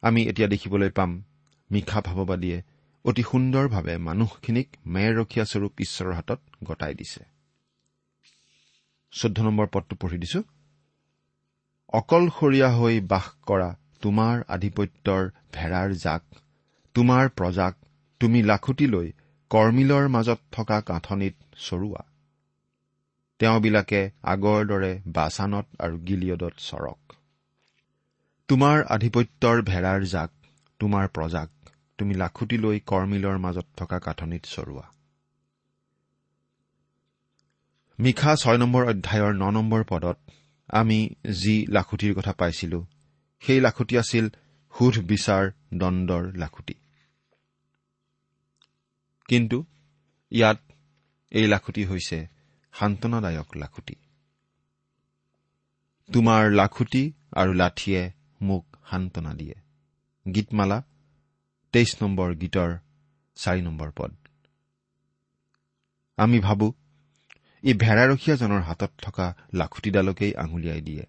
আমি 0.00 0.22
এতিয়া 0.22 0.48
দেখিবলৈ 0.48 0.90
পাম 0.90 1.24
মিশা 1.70 2.00
ভাৱবাদীয়ে 2.00 2.62
অতি 3.04 3.22
সুন্দৰভাৱে 3.22 3.96
মানুহখিনিক 3.98 4.68
মেৰৰখীয়া 4.86 5.44
স্বৰূপ 5.44 5.72
ঈশ্বৰৰ 5.80 6.12
হাতত 6.12 6.40
গতাই 6.64 6.94
দিছে। 6.94 7.24
চৈধ্য 9.12 9.42
নম্বৰ 9.42 9.66
পদটো 9.66 9.96
পঢ়ি 9.96 10.18
দিছো। 10.18 10.42
অকলশৰীয়া 11.92 12.68
হৈ 12.76 13.00
বাস 13.00 13.26
কৰা 13.42 13.76
তোমাৰ 14.00 14.42
আধিপত্যৰ 14.48 15.30
ভেড়াৰ 15.52 15.94
জাক 15.94 16.22
তোমাৰ 16.94 17.28
প্ৰজাক 17.28 17.74
তুমি 18.20 18.42
লাখুটি 18.42 18.86
লৈ 18.86 19.12
কৰ্মিলৰ 19.50 20.08
মাজত 20.08 20.38
থকা 20.52 20.80
কাঠনিত 20.80 21.34
চৰোৱা। 21.56 22.07
তেওঁবিলাকে 23.40 24.00
আগৰ 24.22 24.60
দৰে 24.66 24.92
বাছানত 25.06 25.66
আৰু 25.78 25.96
গিলিয়দত 25.98 26.54
চৰক। 26.60 27.00
তোমাৰ 28.48 28.76
আধিপত্যৰ 28.88 29.56
ভেড়াৰ 29.62 30.00
জাক 30.04 30.30
তোমাৰ 30.80 31.04
প্ৰজাক 31.08 31.48
তুমি 31.98 32.14
লাখুটি 32.14 32.56
লৈ 32.56 32.76
কৰ্মিলৰ 32.86 33.36
মাজত 33.38 33.66
থকা 33.76 33.98
কাঠনিত 33.98 34.44
চৰোৱা। 34.44 34.86
মিখা 37.98 38.32
ছয় 38.36 38.58
নম্বৰ 38.58 38.82
অধ্যায়ৰ 38.88 39.32
ন 39.34 39.44
নম্বৰ 39.50 39.82
পদত 39.84 40.18
আমি 40.68 40.98
যি 41.42 41.54
লাখুটিৰ 41.68 42.12
কথা 42.14 42.32
পাইছিলো 42.32 42.78
সেই 43.42 43.60
লাখুটি 43.60 43.94
আছিল 43.98 44.24
সুধ 44.74 44.94
বিচাৰ 45.10 45.44
দণ্ডৰ 45.74 46.24
লাখুটি। 46.36 46.74
কিন্তু 49.28 49.58
ইয়াত 50.32 50.58
এই 51.32 51.46
লাখুটি 51.46 51.82
হৈছে 51.84 52.18
সান্তনাদায়ক 52.80 53.48
লাখুটি। 53.56 53.94
তোমাৰ 56.08 56.50
লাখুটি 56.50 57.12
আৰু 57.32 57.52
লাঠিয়ে 57.52 58.12
মোক 58.40 58.64
সান্তনা 58.90 59.34
দিয়ে। 59.34 59.54
গীতমালা 60.34 60.82
তেইছ 61.72 62.02
নম্বৰ 62.02 62.34
গীতৰ 62.34 62.70
চাৰি 63.36 63.62
নম্বৰ 63.62 63.90
পদ। 63.96 64.12
আমি 66.18 66.40
ভাবো 66.40 66.72
ই 67.64 67.72
ভেড়াৰখীয়াজনৰ 67.72 68.60
হাতত 68.60 68.90
থকা 69.02 69.34
লাখুটিডালকেই 69.54 70.34
আঙুলিয়াই 70.34 70.80
দিয়ে। 70.80 71.04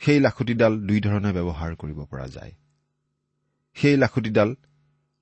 সেই 0.00 0.20
লাখুটিডাল 0.20 0.72
দুই 0.80 1.00
ধৰণে 1.00 1.32
ব্যৱহাৰ 1.32 1.74
কৰিব 1.76 2.04
পৰা 2.04 2.26
যায়। 2.28 2.52
সেই 3.76 3.96
লাখুটিডাল 3.96 4.54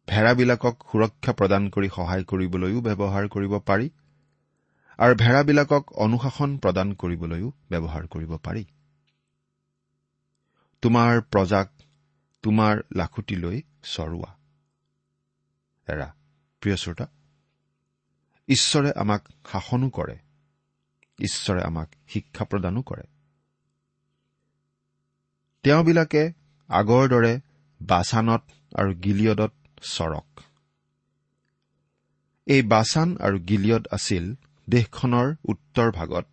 ভেড়াবিলাকক 0.09 0.75
সুৰক্ষা 0.93 1.33
প্ৰদান 1.33 1.69
কৰি 1.69 1.89
সহায় 1.89 2.25
কৰিবলৈও 2.25 2.81
ব্যৱহাৰ 2.81 3.29
কৰিব 3.29 3.59
পাৰি। 3.59 3.91
আৰু 4.99 5.15
ভেড়াবিলাকক 5.15 5.93
অনুশাসন 5.93 6.59
প্ৰদান 6.59 6.95
কৰিবলৈও 6.95 7.53
ব্যৱহাৰ 7.71 8.07
কৰিব 8.07 8.37
পাৰি। 8.37 8.65
তোমাৰ 10.83 11.21
প্ৰজাক 11.21 11.69
তোমাৰ 12.43 12.81
লাখুটিলৈ 12.97 13.63
চৰোৱা। 13.83 14.31
এৰা 15.87 16.15
প্ৰিয় 16.61 16.77
শ্ৰোতা 16.77 17.07
ঈশ্বৰে 18.49 18.93
আমাক 18.97 19.29
শাসনো 19.53 19.91
কৰে। 19.91 20.19
ঈশ্বৰে 21.19 21.63
আমাক 21.63 21.89
শিক্ষা 22.09 22.45
প্ৰদানো 22.45 22.83
কৰে। 22.83 23.03
তেওঁবিলাকে 25.63 26.33
আগৰ 26.69 27.09
দৰে 27.09 27.41
বাছানত 27.83 28.43
আৰু 28.77 28.95
গিলিয়দত 28.95 29.53
চৰক। 29.83 30.41
এই 32.47 32.63
বাছান 32.63 33.17
আৰু 33.17 33.39
গিলিয়দ 33.39 33.87
আছিল 33.93 34.35
দেশখনৰ 34.68 35.29
উত্তৰ 35.44 35.88
ভাগত 35.90 36.26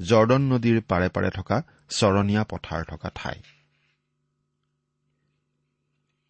জৰ্দন 0.00 0.42
নদীৰ 0.52 0.78
পাৰে 0.80 1.08
পাৰে 1.08 1.30
থকা 1.30 1.56
চৰণীয়া 1.88 2.42
পথাৰ 2.44 2.82
থকা 2.84 3.08
ঠাই। 3.14 3.38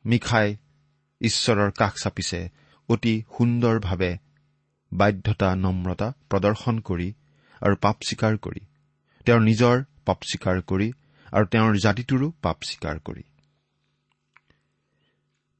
মিখাই 0.04 0.56
ঈশ্বৰৰ 1.20 1.70
কাষ 1.70 1.94
চাপিছে 2.02 2.40
অতি 2.88 3.14
সুন্দৰভাৱে 3.36 4.12
বাধ্যতা 4.92 5.48
নম্ৰতা 5.56 6.08
প্ৰদৰ্শন 6.30 6.76
কৰি 6.80 7.08
আৰু 7.62 7.74
পাপ 7.76 7.96
স্বীকাৰ 8.08 8.34
কৰি। 8.36 8.62
তেওঁৰ 9.26 9.40
নিজৰ 9.40 9.76
পাপ 10.06 10.18
স্বীকাৰ 10.22 10.56
কৰি 10.62 10.88
আৰু 11.32 11.44
তেওঁৰ 11.46 11.72
জাতিটোৰো 11.76 12.26
পাপ 12.42 12.58
স্বীকাৰ 12.62 12.96
কৰি। 12.98 13.22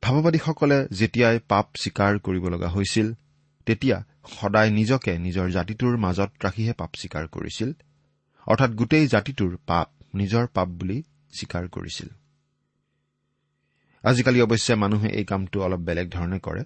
ভাৱবাদীসকলে 0.03 0.79
যেতিয়াই 0.91 1.39
পাপ 1.49 1.67
স্বীকাৰ 1.81 2.19
কৰিব 2.19 2.45
লগা 2.49 2.69
হৈছিল 2.69 3.09
তেতিয়া 3.67 4.05
সদায় 4.29 4.71
নিজকে 4.71 5.19
নিজৰ 5.19 5.51
জাতিটোৰ 5.51 5.97
মাজত 5.97 6.31
ৰাখিহে 6.45 6.73
পাপ 6.73 6.95
স্বীকাৰ 6.95 7.29
কৰিছিল। 7.29 7.73
অৰ্থাৎ 8.47 8.71
গোটেই 8.71 9.07
জাতিটোৰ 9.07 9.57
পাপ 9.67 9.89
নিজৰ 10.15 10.47
পাপ 10.47 10.69
বুলি 10.69 11.03
স্বীকাৰ 11.33 11.69
কৰিছিল। 11.69 12.09
আজিকালি 14.03 14.43
অৱশ্যে 14.43 14.75
মানুহে 14.75 15.09
এই 15.09 15.25
কামটো 15.25 15.63
অলপ 15.63 15.79
বেলেগ 15.79 16.11
ধৰণে 16.11 16.39
কৰে। 16.39 16.65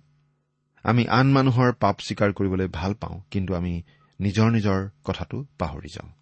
আমি 0.83 1.09
আন 1.09 1.33
মানুহৰ 1.33 1.73
পাপ 1.73 2.01
স্বীকাৰ 2.01 2.33
কৰিবলৈ 2.33 2.69
ভাল 2.69 2.95
পাওঁ 2.95 3.21
কিন্তু 3.31 3.55
আমি 3.55 3.83
নিজৰ 4.21 4.51
নিজৰ 4.51 4.89
কথাটো 5.05 5.47
পাহৰি 5.59 5.89
যাওঁ। 5.89 6.13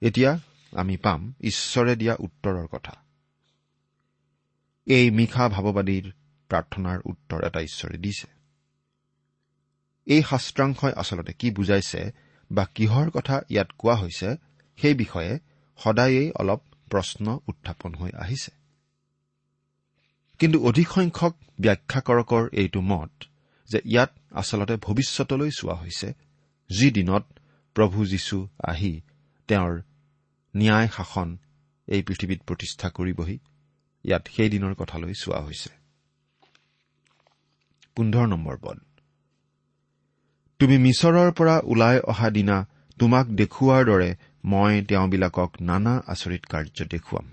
এতিয়া 0.00 0.38
আমি 0.72 0.96
পাম 0.96 1.32
ঈশ্বৰে 1.40 1.96
দিয়া 1.96 2.16
উত্তৰৰ 2.18 2.66
কথা। 2.66 2.92
এই 4.86 5.10
মিশা 5.10 5.48
ভাৱবাদীৰ 5.48 6.12
প্ৰাৰ্থনাৰ 6.48 7.00
উত্তৰ 7.04 7.44
এটা 7.44 7.60
ঈশ্বৰে 7.60 7.98
দিছে। 7.98 8.35
এই 10.06 10.22
শাস্ত্ৰাংশই 10.22 10.92
আচলতে 10.96 11.32
কি 11.32 11.50
বুজাইছে 11.50 12.12
বা 12.52 12.66
কিহৰ 12.74 13.10
কথা 13.10 13.40
ইয়াত 13.50 13.68
কোৱা 13.78 13.94
হৈছে 13.94 14.36
সেই 14.76 14.94
বিষয়ে 14.94 15.38
সদায়েই 15.76 16.32
অলপ 16.34 16.60
প্ৰশ্ন 16.90 17.38
উত্থাপন 17.46 17.94
হৈ 17.94 18.10
আহিছে। 18.10 18.50
কিন্তু 20.38 20.66
অধিক 20.66 20.88
সংখ্যক 20.88 21.34
ব্যাখ্যাকৰকৰ 21.60 22.48
এইটো 22.52 22.80
মত 22.80 23.24
যে 23.70 23.78
ইয়াত 23.84 24.10
আচলতে 24.32 24.76
ভৱিষ্যতলৈ 24.76 25.50
চোৱা 25.50 25.74
হৈছে 25.74 26.12
যি 26.70 26.90
দিনত 26.90 27.24
প্ৰভু 27.74 28.06
যীশু 28.06 28.48
আহি 28.62 29.00
তেওঁৰ 29.48 29.82
ন্যায় 30.56 30.88
শাসন 30.88 31.38
এই 31.86 32.02
পৃথিৱীত 32.02 32.40
প্ৰতিষ্ঠা 32.42 32.90
কৰিবহি 32.90 33.38
ইয়াত 34.04 34.28
সেই 34.28 34.50
দিনৰ 34.50 34.74
কথালৈ 34.74 35.14
চোৱা 35.14 35.40
হৈছে। 35.40 35.70
পোন্ধৰ 37.96 38.26
নম্বৰ 38.26 38.56
পদ। 38.62 38.78
তুমি 40.60 40.76
মিছৰৰ 40.78 41.30
পৰা 41.32 41.54
ওলাই 41.64 41.96
অহা 42.00 42.28
দিনা 42.30 42.56
তোমাক 42.98 43.26
দেখুওৱাৰ 43.40 43.82
দৰে 43.84 44.10
মই 44.44 44.84
তেওঁবিলাকক 44.88 45.50
নানা 45.60 45.94
আচৰিত 46.06 46.42
কাৰ্য 46.46 46.78
দেখুৱাম। 46.90 47.26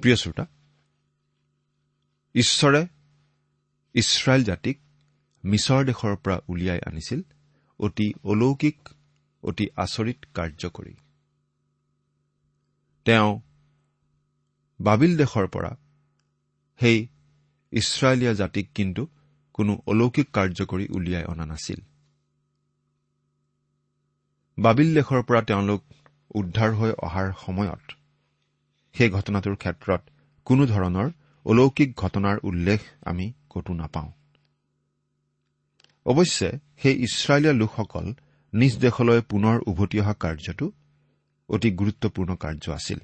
প্ৰিয় 0.00 0.16
শ্ৰোতা 0.16 0.44
ঈশ্বৰে 2.34 2.82
ইছৰাইল 3.94 4.42
জাতিক 4.44 4.76
মিছৰ 5.44 5.80
দেশৰ 5.84 6.14
পৰা 6.16 6.36
উলিয়াই 6.48 6.80
আনিছিল 6.86 7.20
অতি 7.80 8.06
অলৌকিক 8.24 8.78
অতি 9.42 9.66
আচৰিত 9.76 10.18
কাৰ্য 10.34 10.62
কৰি। 10.70 10.94
তেওঁ 13.06 13.30
বাবিল 14.80 15.12
দেশৰ 15.16 15.46
পৰা 15.48 15.72
সেই 16.80 16.98
ইছৰাইলীয়া 17.72 18.34
জাতিক 18.34 18.66
কিন্তু 18.74 19.02
কোনো 19.54 19.72
অলৌকিক 19.86 20.28
কাৰ্য 20.32 20.58
কৰি 20.70 20.86
উলিয়াই 20.88 21.24
অনা 21.24 21.44
নাছিল। 21.46 21.80
বাবিল 24.58 24.88
দেশৰ 24.94 25.22
পৰা 25.22 25.40
তেওঁলোক 25.42 25.82
উদ্ধাৰ 26.34 26.70
হৈ 26.74 26.92
অহাৰ 27.06 27.28
সময়ত 27.44 27.84
সেই 28.94 29.10
ঘটনাটোৰ 29.10 29.56
ক্ষেত্ৰত 29.56 30.02
কোনো 30.46 30.66
ধৰণৰ 30.66 31.08
অলৌকিক 31.46 31.90
ঘটনাৰ 31.96 32.36
উল্লেখ 32.42 32.80
আমি 33.04 33.26
কতো 33.50 33.72
নাপাওঁ। 33.74 34.10
অৱশ্যে 36.06 36.48
সেই 36.82 36.94
ইছৰাইলীয়া 37.06 37.54
লোকসকল 37.54 38.06
নিজ 38.52 38.72
দেশলৈ 38.78 39.20
পুনৰ 39.30 39.56
উভতি 39.66 39.96
অহা 40.00 40.14
কাৰ্যটো 40.14 40.66
অতি 41.48 41.70
গুৰুত্বপূৰ্ণ 41.70 42.30
কাৰ্য 42.36 42.64
আছিল। 42.70 43.00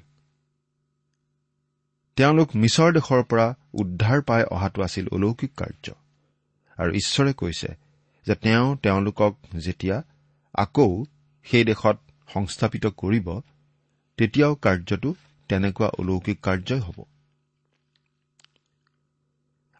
তেওঁলোক 2.17 2.49
মিছৰ 2.57 2.91
দেশৰ 2.93 3.23
পৰা 3.23 3.47
উদ্ধাৰ 3.75 4.19
পাই 4.23 4.43
অহাটো 4.45 4.83
আছিল 4.83 5.05
অলৌকিক 5.13 5.53
কাৰ্য। 5.57 6.00
আৰু 6.81 6.90
ঈশ্বৰে 6.93 7.33
কৈছে 7.33 7.71
যে 8.27 8.35
তেওঁ 8.35 8.77
তেওঁলোকক 8.77 9.33
যেতিয়া 9.59 9.97
আকৌ 10.55 11.05
সেই 11.47 11.64
দেশত 11.64 11.97
সংস্থাপিত 12.29 12.87
কৰিব 12.87 13.27
তেতিয়াও 14.19 14.55
কাৰ্যটো 14.55 15.14
তেনেকুৱা 15.49 15.88
অলৌকিক 15.99 16.38
কাৰ্যই 16.40 16.81
হ'ব। 16.81 16.99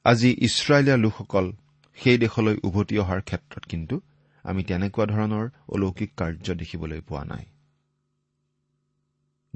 আজি 0.05 0.31
ইছৰাইলীয়া 0.41 0.97
লোকসকল 0.97 1.53
সেই 1.99 2.19
দেশলৈ 2.19 2.57
উভতি 2.63 2.99
অহাৰ 2.99 3.21
ক্ষেত্ৰত 3.21 3.65
কিন্তু 3.69 4.01
আমি 4.45 4.63
তেনেকুৱা 4.65 5.07
ধৰণৰ 5.07 5.47
অলৌকিক 5.69 6.11
কাৰ্য 6.17 6.55
দেখিবলৈ 6.55 7.01
পোৱা 7.01 7.25
নাই। 7.25 7.45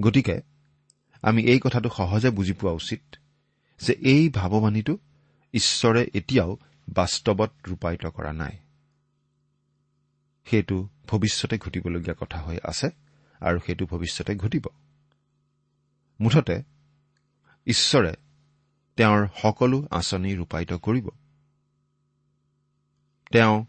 গতিকে 0.01 0.37
আমি 1.23 1.41
এই 1.43 1.61
কথাটো 1.63 1.89
সহজে 1.97 2.31
বুজি 2.31 2.53
পোৱা 2.53 2.73
উচিত 2.73 3.03
যে 3.81 3.93
এই 3.93 4.29
ভাৱবাণীটো 4.29 4.95
ঈশ্বৰে 5.55 6.03
এতিয়াও 6.15 6.57
বাস্তৱত 6.89 7.53
ৰূপায়িত 7.69 8.07
কৰা 8.07 8.33
নাই। 8.33 8.59
সেইটো 10.45 10.89
ভৱিষ্যতে 11.09 11.59
ঘটিবলগীয়া 11.59 12.15
কথা 12.21 12.41
হৈ 12.43 12.59
আছে 12.65 12.91
আৰু 13.41 13.59
সেইটো 13.67 13.87
ভৱিষ্যতে 13.87 14.37
ঘটিব। 14.37 14.67
মুঠতে 16.21 16.63
ঈশ্বৰে 17.67 18.15
তেওঁৰ 18.97 19.29
সকলো 19.43 19.87
আঁচনি 19.91 20.37
ৰূপায়িত 20.37 20.73
কৰিব। 20.73 21.09
তেওঁ 23.33 23.67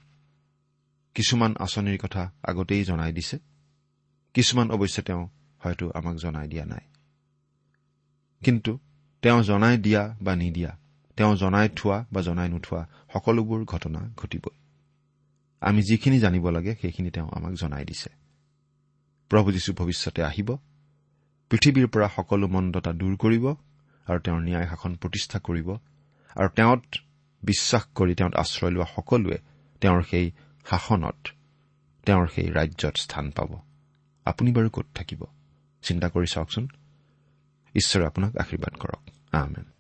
কিছুমান 1.14 1.56
আঁচনিৰ 1.60 1.98
কথা 1.98 2.32
আগতেই 2.44 2.84
জনাই 2.84 3.14
দিছে। 3.14 3.40
কিছুমান 4.34 4.72
অৱশ্যে 4.72 5.04
তেওঁ 5.04 5.30
হয়তো 5.60 5.92
আমাক 5.96 6.16
জনাই 6.16 6.48
দিয়া 6.48 6.66
নাই। 6.66 6.80
কিন্তু 8.44 8.80
তেওঁ 9.22 9.44
জনাই 9.44 9.78
দিয়া 9.78 10.18
বা 10.22 10.36
নিদিয়া 10.36 10.78
তেওঁ 11.16 11.36
জনাই 11.36 11.70
থোৱা 11.70 12.06
বা 12.14 12.22
জনাই 12.22 12.50
নোথোৱা 12.50 12.88
সকলোবোৰ 13.14 13.64
ঘটনা 13.64 14.10
ঘটিবই। 14.18 14.58
আমি 15.62 15.82
যিখিনি 15.82 16.20
জানিব 16.20 16.50
লাগে 16.50 16.76
সেইখিনি 16.82 17.12
তেওঁ 17.12 17.30
আমাক 17.32 17.54
জনাই 17.54 17.86
দিছে। 17.86 18.10
প্ৰভু 19.30 19.52
যীশু 19.52 19.74
ভৱিষ্যতে 19.74 20.24
আহিব। 20.24 20.58
পৃথিৱীৰ 21.50 21.88
পৰা 21.88 22.10
সকলো 22.16 22.48
মন্দতা 22.48 22.94
দূৰ 22.94 23.18
কৰিব 23.18 23.48
আৰু 24.06 24.20
তেওঁৰ 24.20 24.42
ন্যায় 24.42 24.68
শাসন 24.68 24.96
প্ৰতিষ্ঠা 24.96 25.40
কৰিব 25.40 25.70
আৰু 26.36 26.50
তেওঁত 26.50 26.84
বিশ্বাস 27.44 27.86
কৰি 27.96 28.16
তেওঁত 28.16 28.36
আশ্ৰয় 28.36 28.72
লোৱা 28.72 28.86
সকলোৱে 28.96 29.38
তেওঁৰ 29.82 30.04
সেই 30.04 30.32
শাসনত 30.70 31.28
তেওঁৰ 32.06 32.28
সেই 32.28 32.48
ৰাজ্যত 32.48 32.98
স্থান 32.98 33.32
পাব। 33.32 33.62
আপুনি 34.26 34.52
বাৰু 34.52 34.70
ক'ত 34.70 34.86
থাকিব? 34.96 35.26
চিন্তা 35.82 36.10
কৰি 36.10 36.26
চাওকচোন। 36.28 36.68
ঈশ্বৰে 37.76 38.06
আপোনাক 38.06 38.38
আশীৰ্বাদ 38.38 38.78
কৰক। 38.78 39.00
আমেন। 39.32 39.75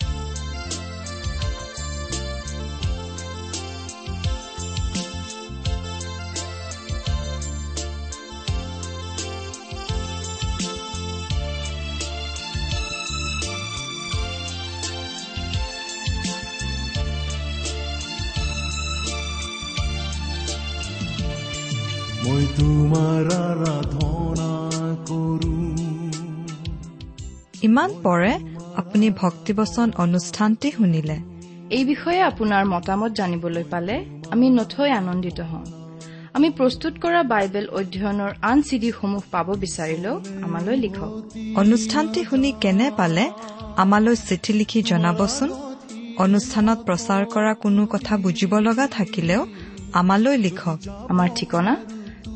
কৰো 22.95 23.41
ইমান 27.61 27.89
পৰে 28.03 28.33
আপুনি 28.75 29.07
ভক্তিবচন 29.21 29.91
অনুষ্ঠানটি 29.97 30.71
শুনিলে। 30.71 31.17
এই 31.69 31.83
বিষয়ে 31.85 32.21
আপোনাৰ 32.21 32.63
মতামত 32.65 33.11
জানিবলৈ 33.11 33.63
পালে 33.63 33.95
আমি 34.31 34.49
নথৈ 34.49 34.89
আনন্দিত 34.91 35.39
হ'ম 35.41 35.65
আমি 36.33 36.49
প্ৰস্তুত 36.49 36.93
কৰা 36.99 37.21
বাইবেল 37.23 37.65
অধ্যয়নৰ 37.79 38.31
আন 38.41 38.57
চিডিসমূহ 38.61 39.23
পাব 39.31 39.47
বিচাৰিলেও 39.63 40.15
আমালৈ 40.41 40.77
লিখক। 40.77 41.11
অনুষ্ঠানটি 41.55 42.21
শুনি 42.23 42.49
কেনে 42.61 42.87
পালে 42.97 43.23
আমালৈ 43.83 44.15
চিঠি 44.29 44.53
লিখি 44.53 44.79
জনাবচোন। 44.81 45.49
অনুষ্ঠানত 46.17 46.79
প্ৰচাৰ 46.87 47.23
কৰা 47.25 47.53
কোনো 47.53 47.83
কথা 47.85 48.13
বুজিব 48.17 48.51
লগা 48.59 48.85
থাকিলেও 48.87 49.41
আমালৈ 49.93 50.35
লিখক। 50.37 50.79
আমাৰ 51.09 51.29
ঠিকনা 51.35 51.73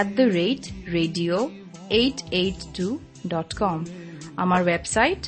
at 0.00 0.08
the 0.18 0.26
rate 0.38 0.62
radio' 0.96 1.44
eight 2.00 2.18
eight 2.40 2.58
two 2.76 2.86
dot 3.32 3.48
com 3.60 3.78
আমাৰ 4.42 4.60
website 4.70 5.22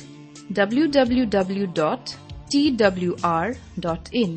W 0.57 0.85
W 0.97 1.25
W 1.35 1.65
dot 1.81 2.03
T 2.51 2.61
W 2.81 3.13
R 3.29 3.47
dot 3.85 4.03
in 4.23 4.31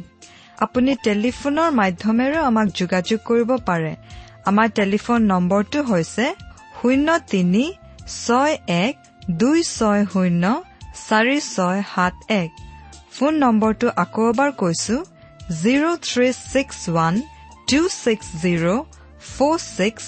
আপুনি 0.64 0.93
টেলিফোনৰ 1.07 1.69
মাধ্যমেৰেও 1.81 2.43
আমাক 2.51 2.69
যোগাযোগ 2.81 3.19
কৰিব 3.29 3.51
পাৰে। 3.69 3.93
আমাৰ 4.51 4.69
টেলিফোন 4.79 5.21
নম্বৰটো 5.33 5.79
হৈছে 5.90 6.27
শূন্য 6.79 7.09
তিনি 7.33 7.64
ছয় 8.19 8.55
এক 8.77 8.95
দুই 9.40 9.59
ছয় 9.77 10.03
শূন্য 10.12 10.45
চাৰি 11.07 11.38
ছয় 11.47 11.81
সাত 11.93 12.14
এক। 12.35 12.51
ফোন 13.14 13.33
নম্বৰটো 13.45 13.87
আকৌ 14.03 14.23
এবাৰ 14.33 14.51
কৈছো 14.62 14.97
zero' 15.62 15.99
three 16.07 16.29
six 16.45 16.79
one 16.90 17.14
two 17.69 17.81
six 17.97 18.27
zero' 18.43 18.69
four 19.20 19.56
six 19.76 20.04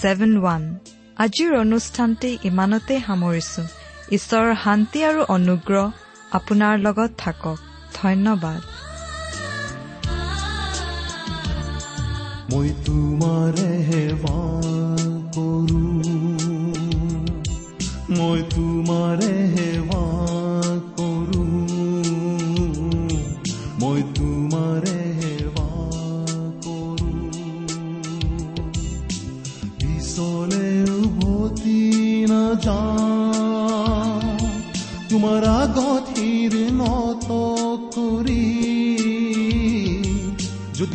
seven 0.00 0.32
one 0.38 0.62
আজিৰ 1.16 1.50
অনুষ্ঠানটি 1.58 2.30
ইমানতে 2.44 2.94
সামৰিছো। 3.06 3.62
ঈশ্বৰৰ 4.10 4.54
শান্তি 4.64 4.98
আৰু 5.08 5.20
অনুগ্ৰহ 5.28 5.84
আপোনাৰ 6.32 6.74
লগত 6.78 7.10
থাকক। 7.18 7.58
ধন্যবাদ। 7.94 8.60
মই 12.50 12.68
তোমাৰে 12.86 13.68
সেৱা 13.88 14.36
কৰো। 15.34 15.82
মই 18.18 18.38
তোমাৰে 18.54 19.32
সেৱা 19.54 19.95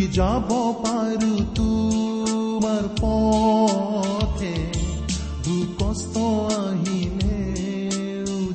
যদি 0.01 0.13
যাব 0.17 0.49
পাৰো 0.83 1.33
তোমাৰ 1.55 2.85
পথে। 3.01 4.53
দুখ 5.45 5.67
কষ্ট 5.79 6.15
আহিলে 6.57 7.41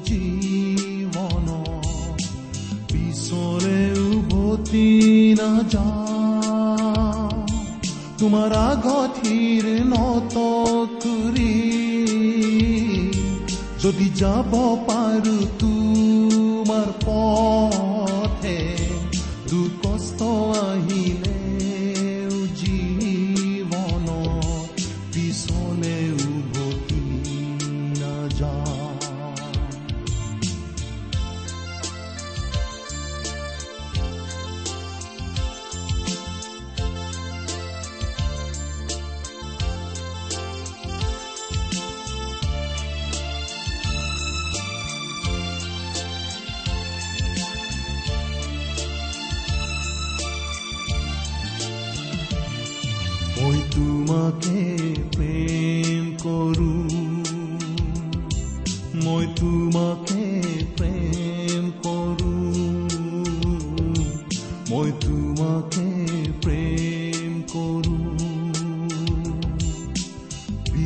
জীৱন 0.06 1.48
পিছৰে 2.90 3.82
উভতি 4.08 4.88
নাযাওঁ 5.38 7.30
তোমাৰ 8.18 8.50
আগত 8.62 9.12
শিৰ 9.20 9.64
নত 9.92 10.34
কৰি 11.02 11.54
যদি 13.82 14.06
যাব 14.16 14.52
পাৰো 14.88 15.38
তোমাৰ 15.60 16.88
পথে 17.06 18.58
দুখ 19.50 19.72
কষ্ট 19.82 20.20
আহিলে 20.60 21.25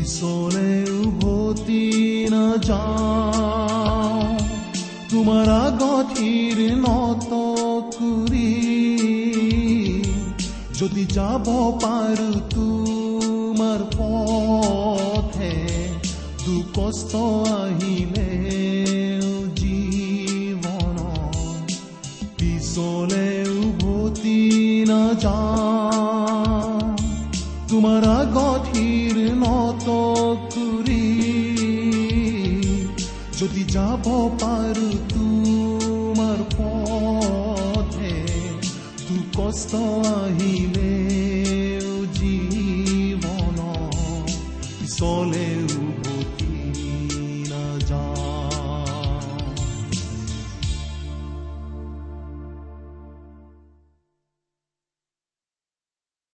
পিছলে 0.01 0.71
উভতি 1.01 1.85
নাযাওঁ। 2.33 4.29
তোমাৰ 5.11 5.49
আগত 5.67 6.07
শিৰ 6.17 6.59
নত 6.85 7.31
কৰি 7.97 8.53
যদি 10.81 11.05
যাব 11.17 11.47
পাৰো 11.83 12.31
তোমাৰ 12.55 13.81
পথে 13.97 15.55
দুখ 16.47 16.65
কষ্ট 16.77 17.13
আহিলে 17.61 18.33
জীৱন 19.61 20.97
পিছলে 22.39 23.29
উভতি 23.65 24.41
নাযাওঁ। 24.89 25.51
তোমাৰ 27.69 28.03
আগত 28.21 28.70
যাব 33.81 34.07
পাৰো 34.41 34.89
তোমাৰ 35.11 36.41
পথে 36.55 38.11
দুখ 39.05 39.23
কষ্ট 39.37 39.73
আহিলে 40.11 40.90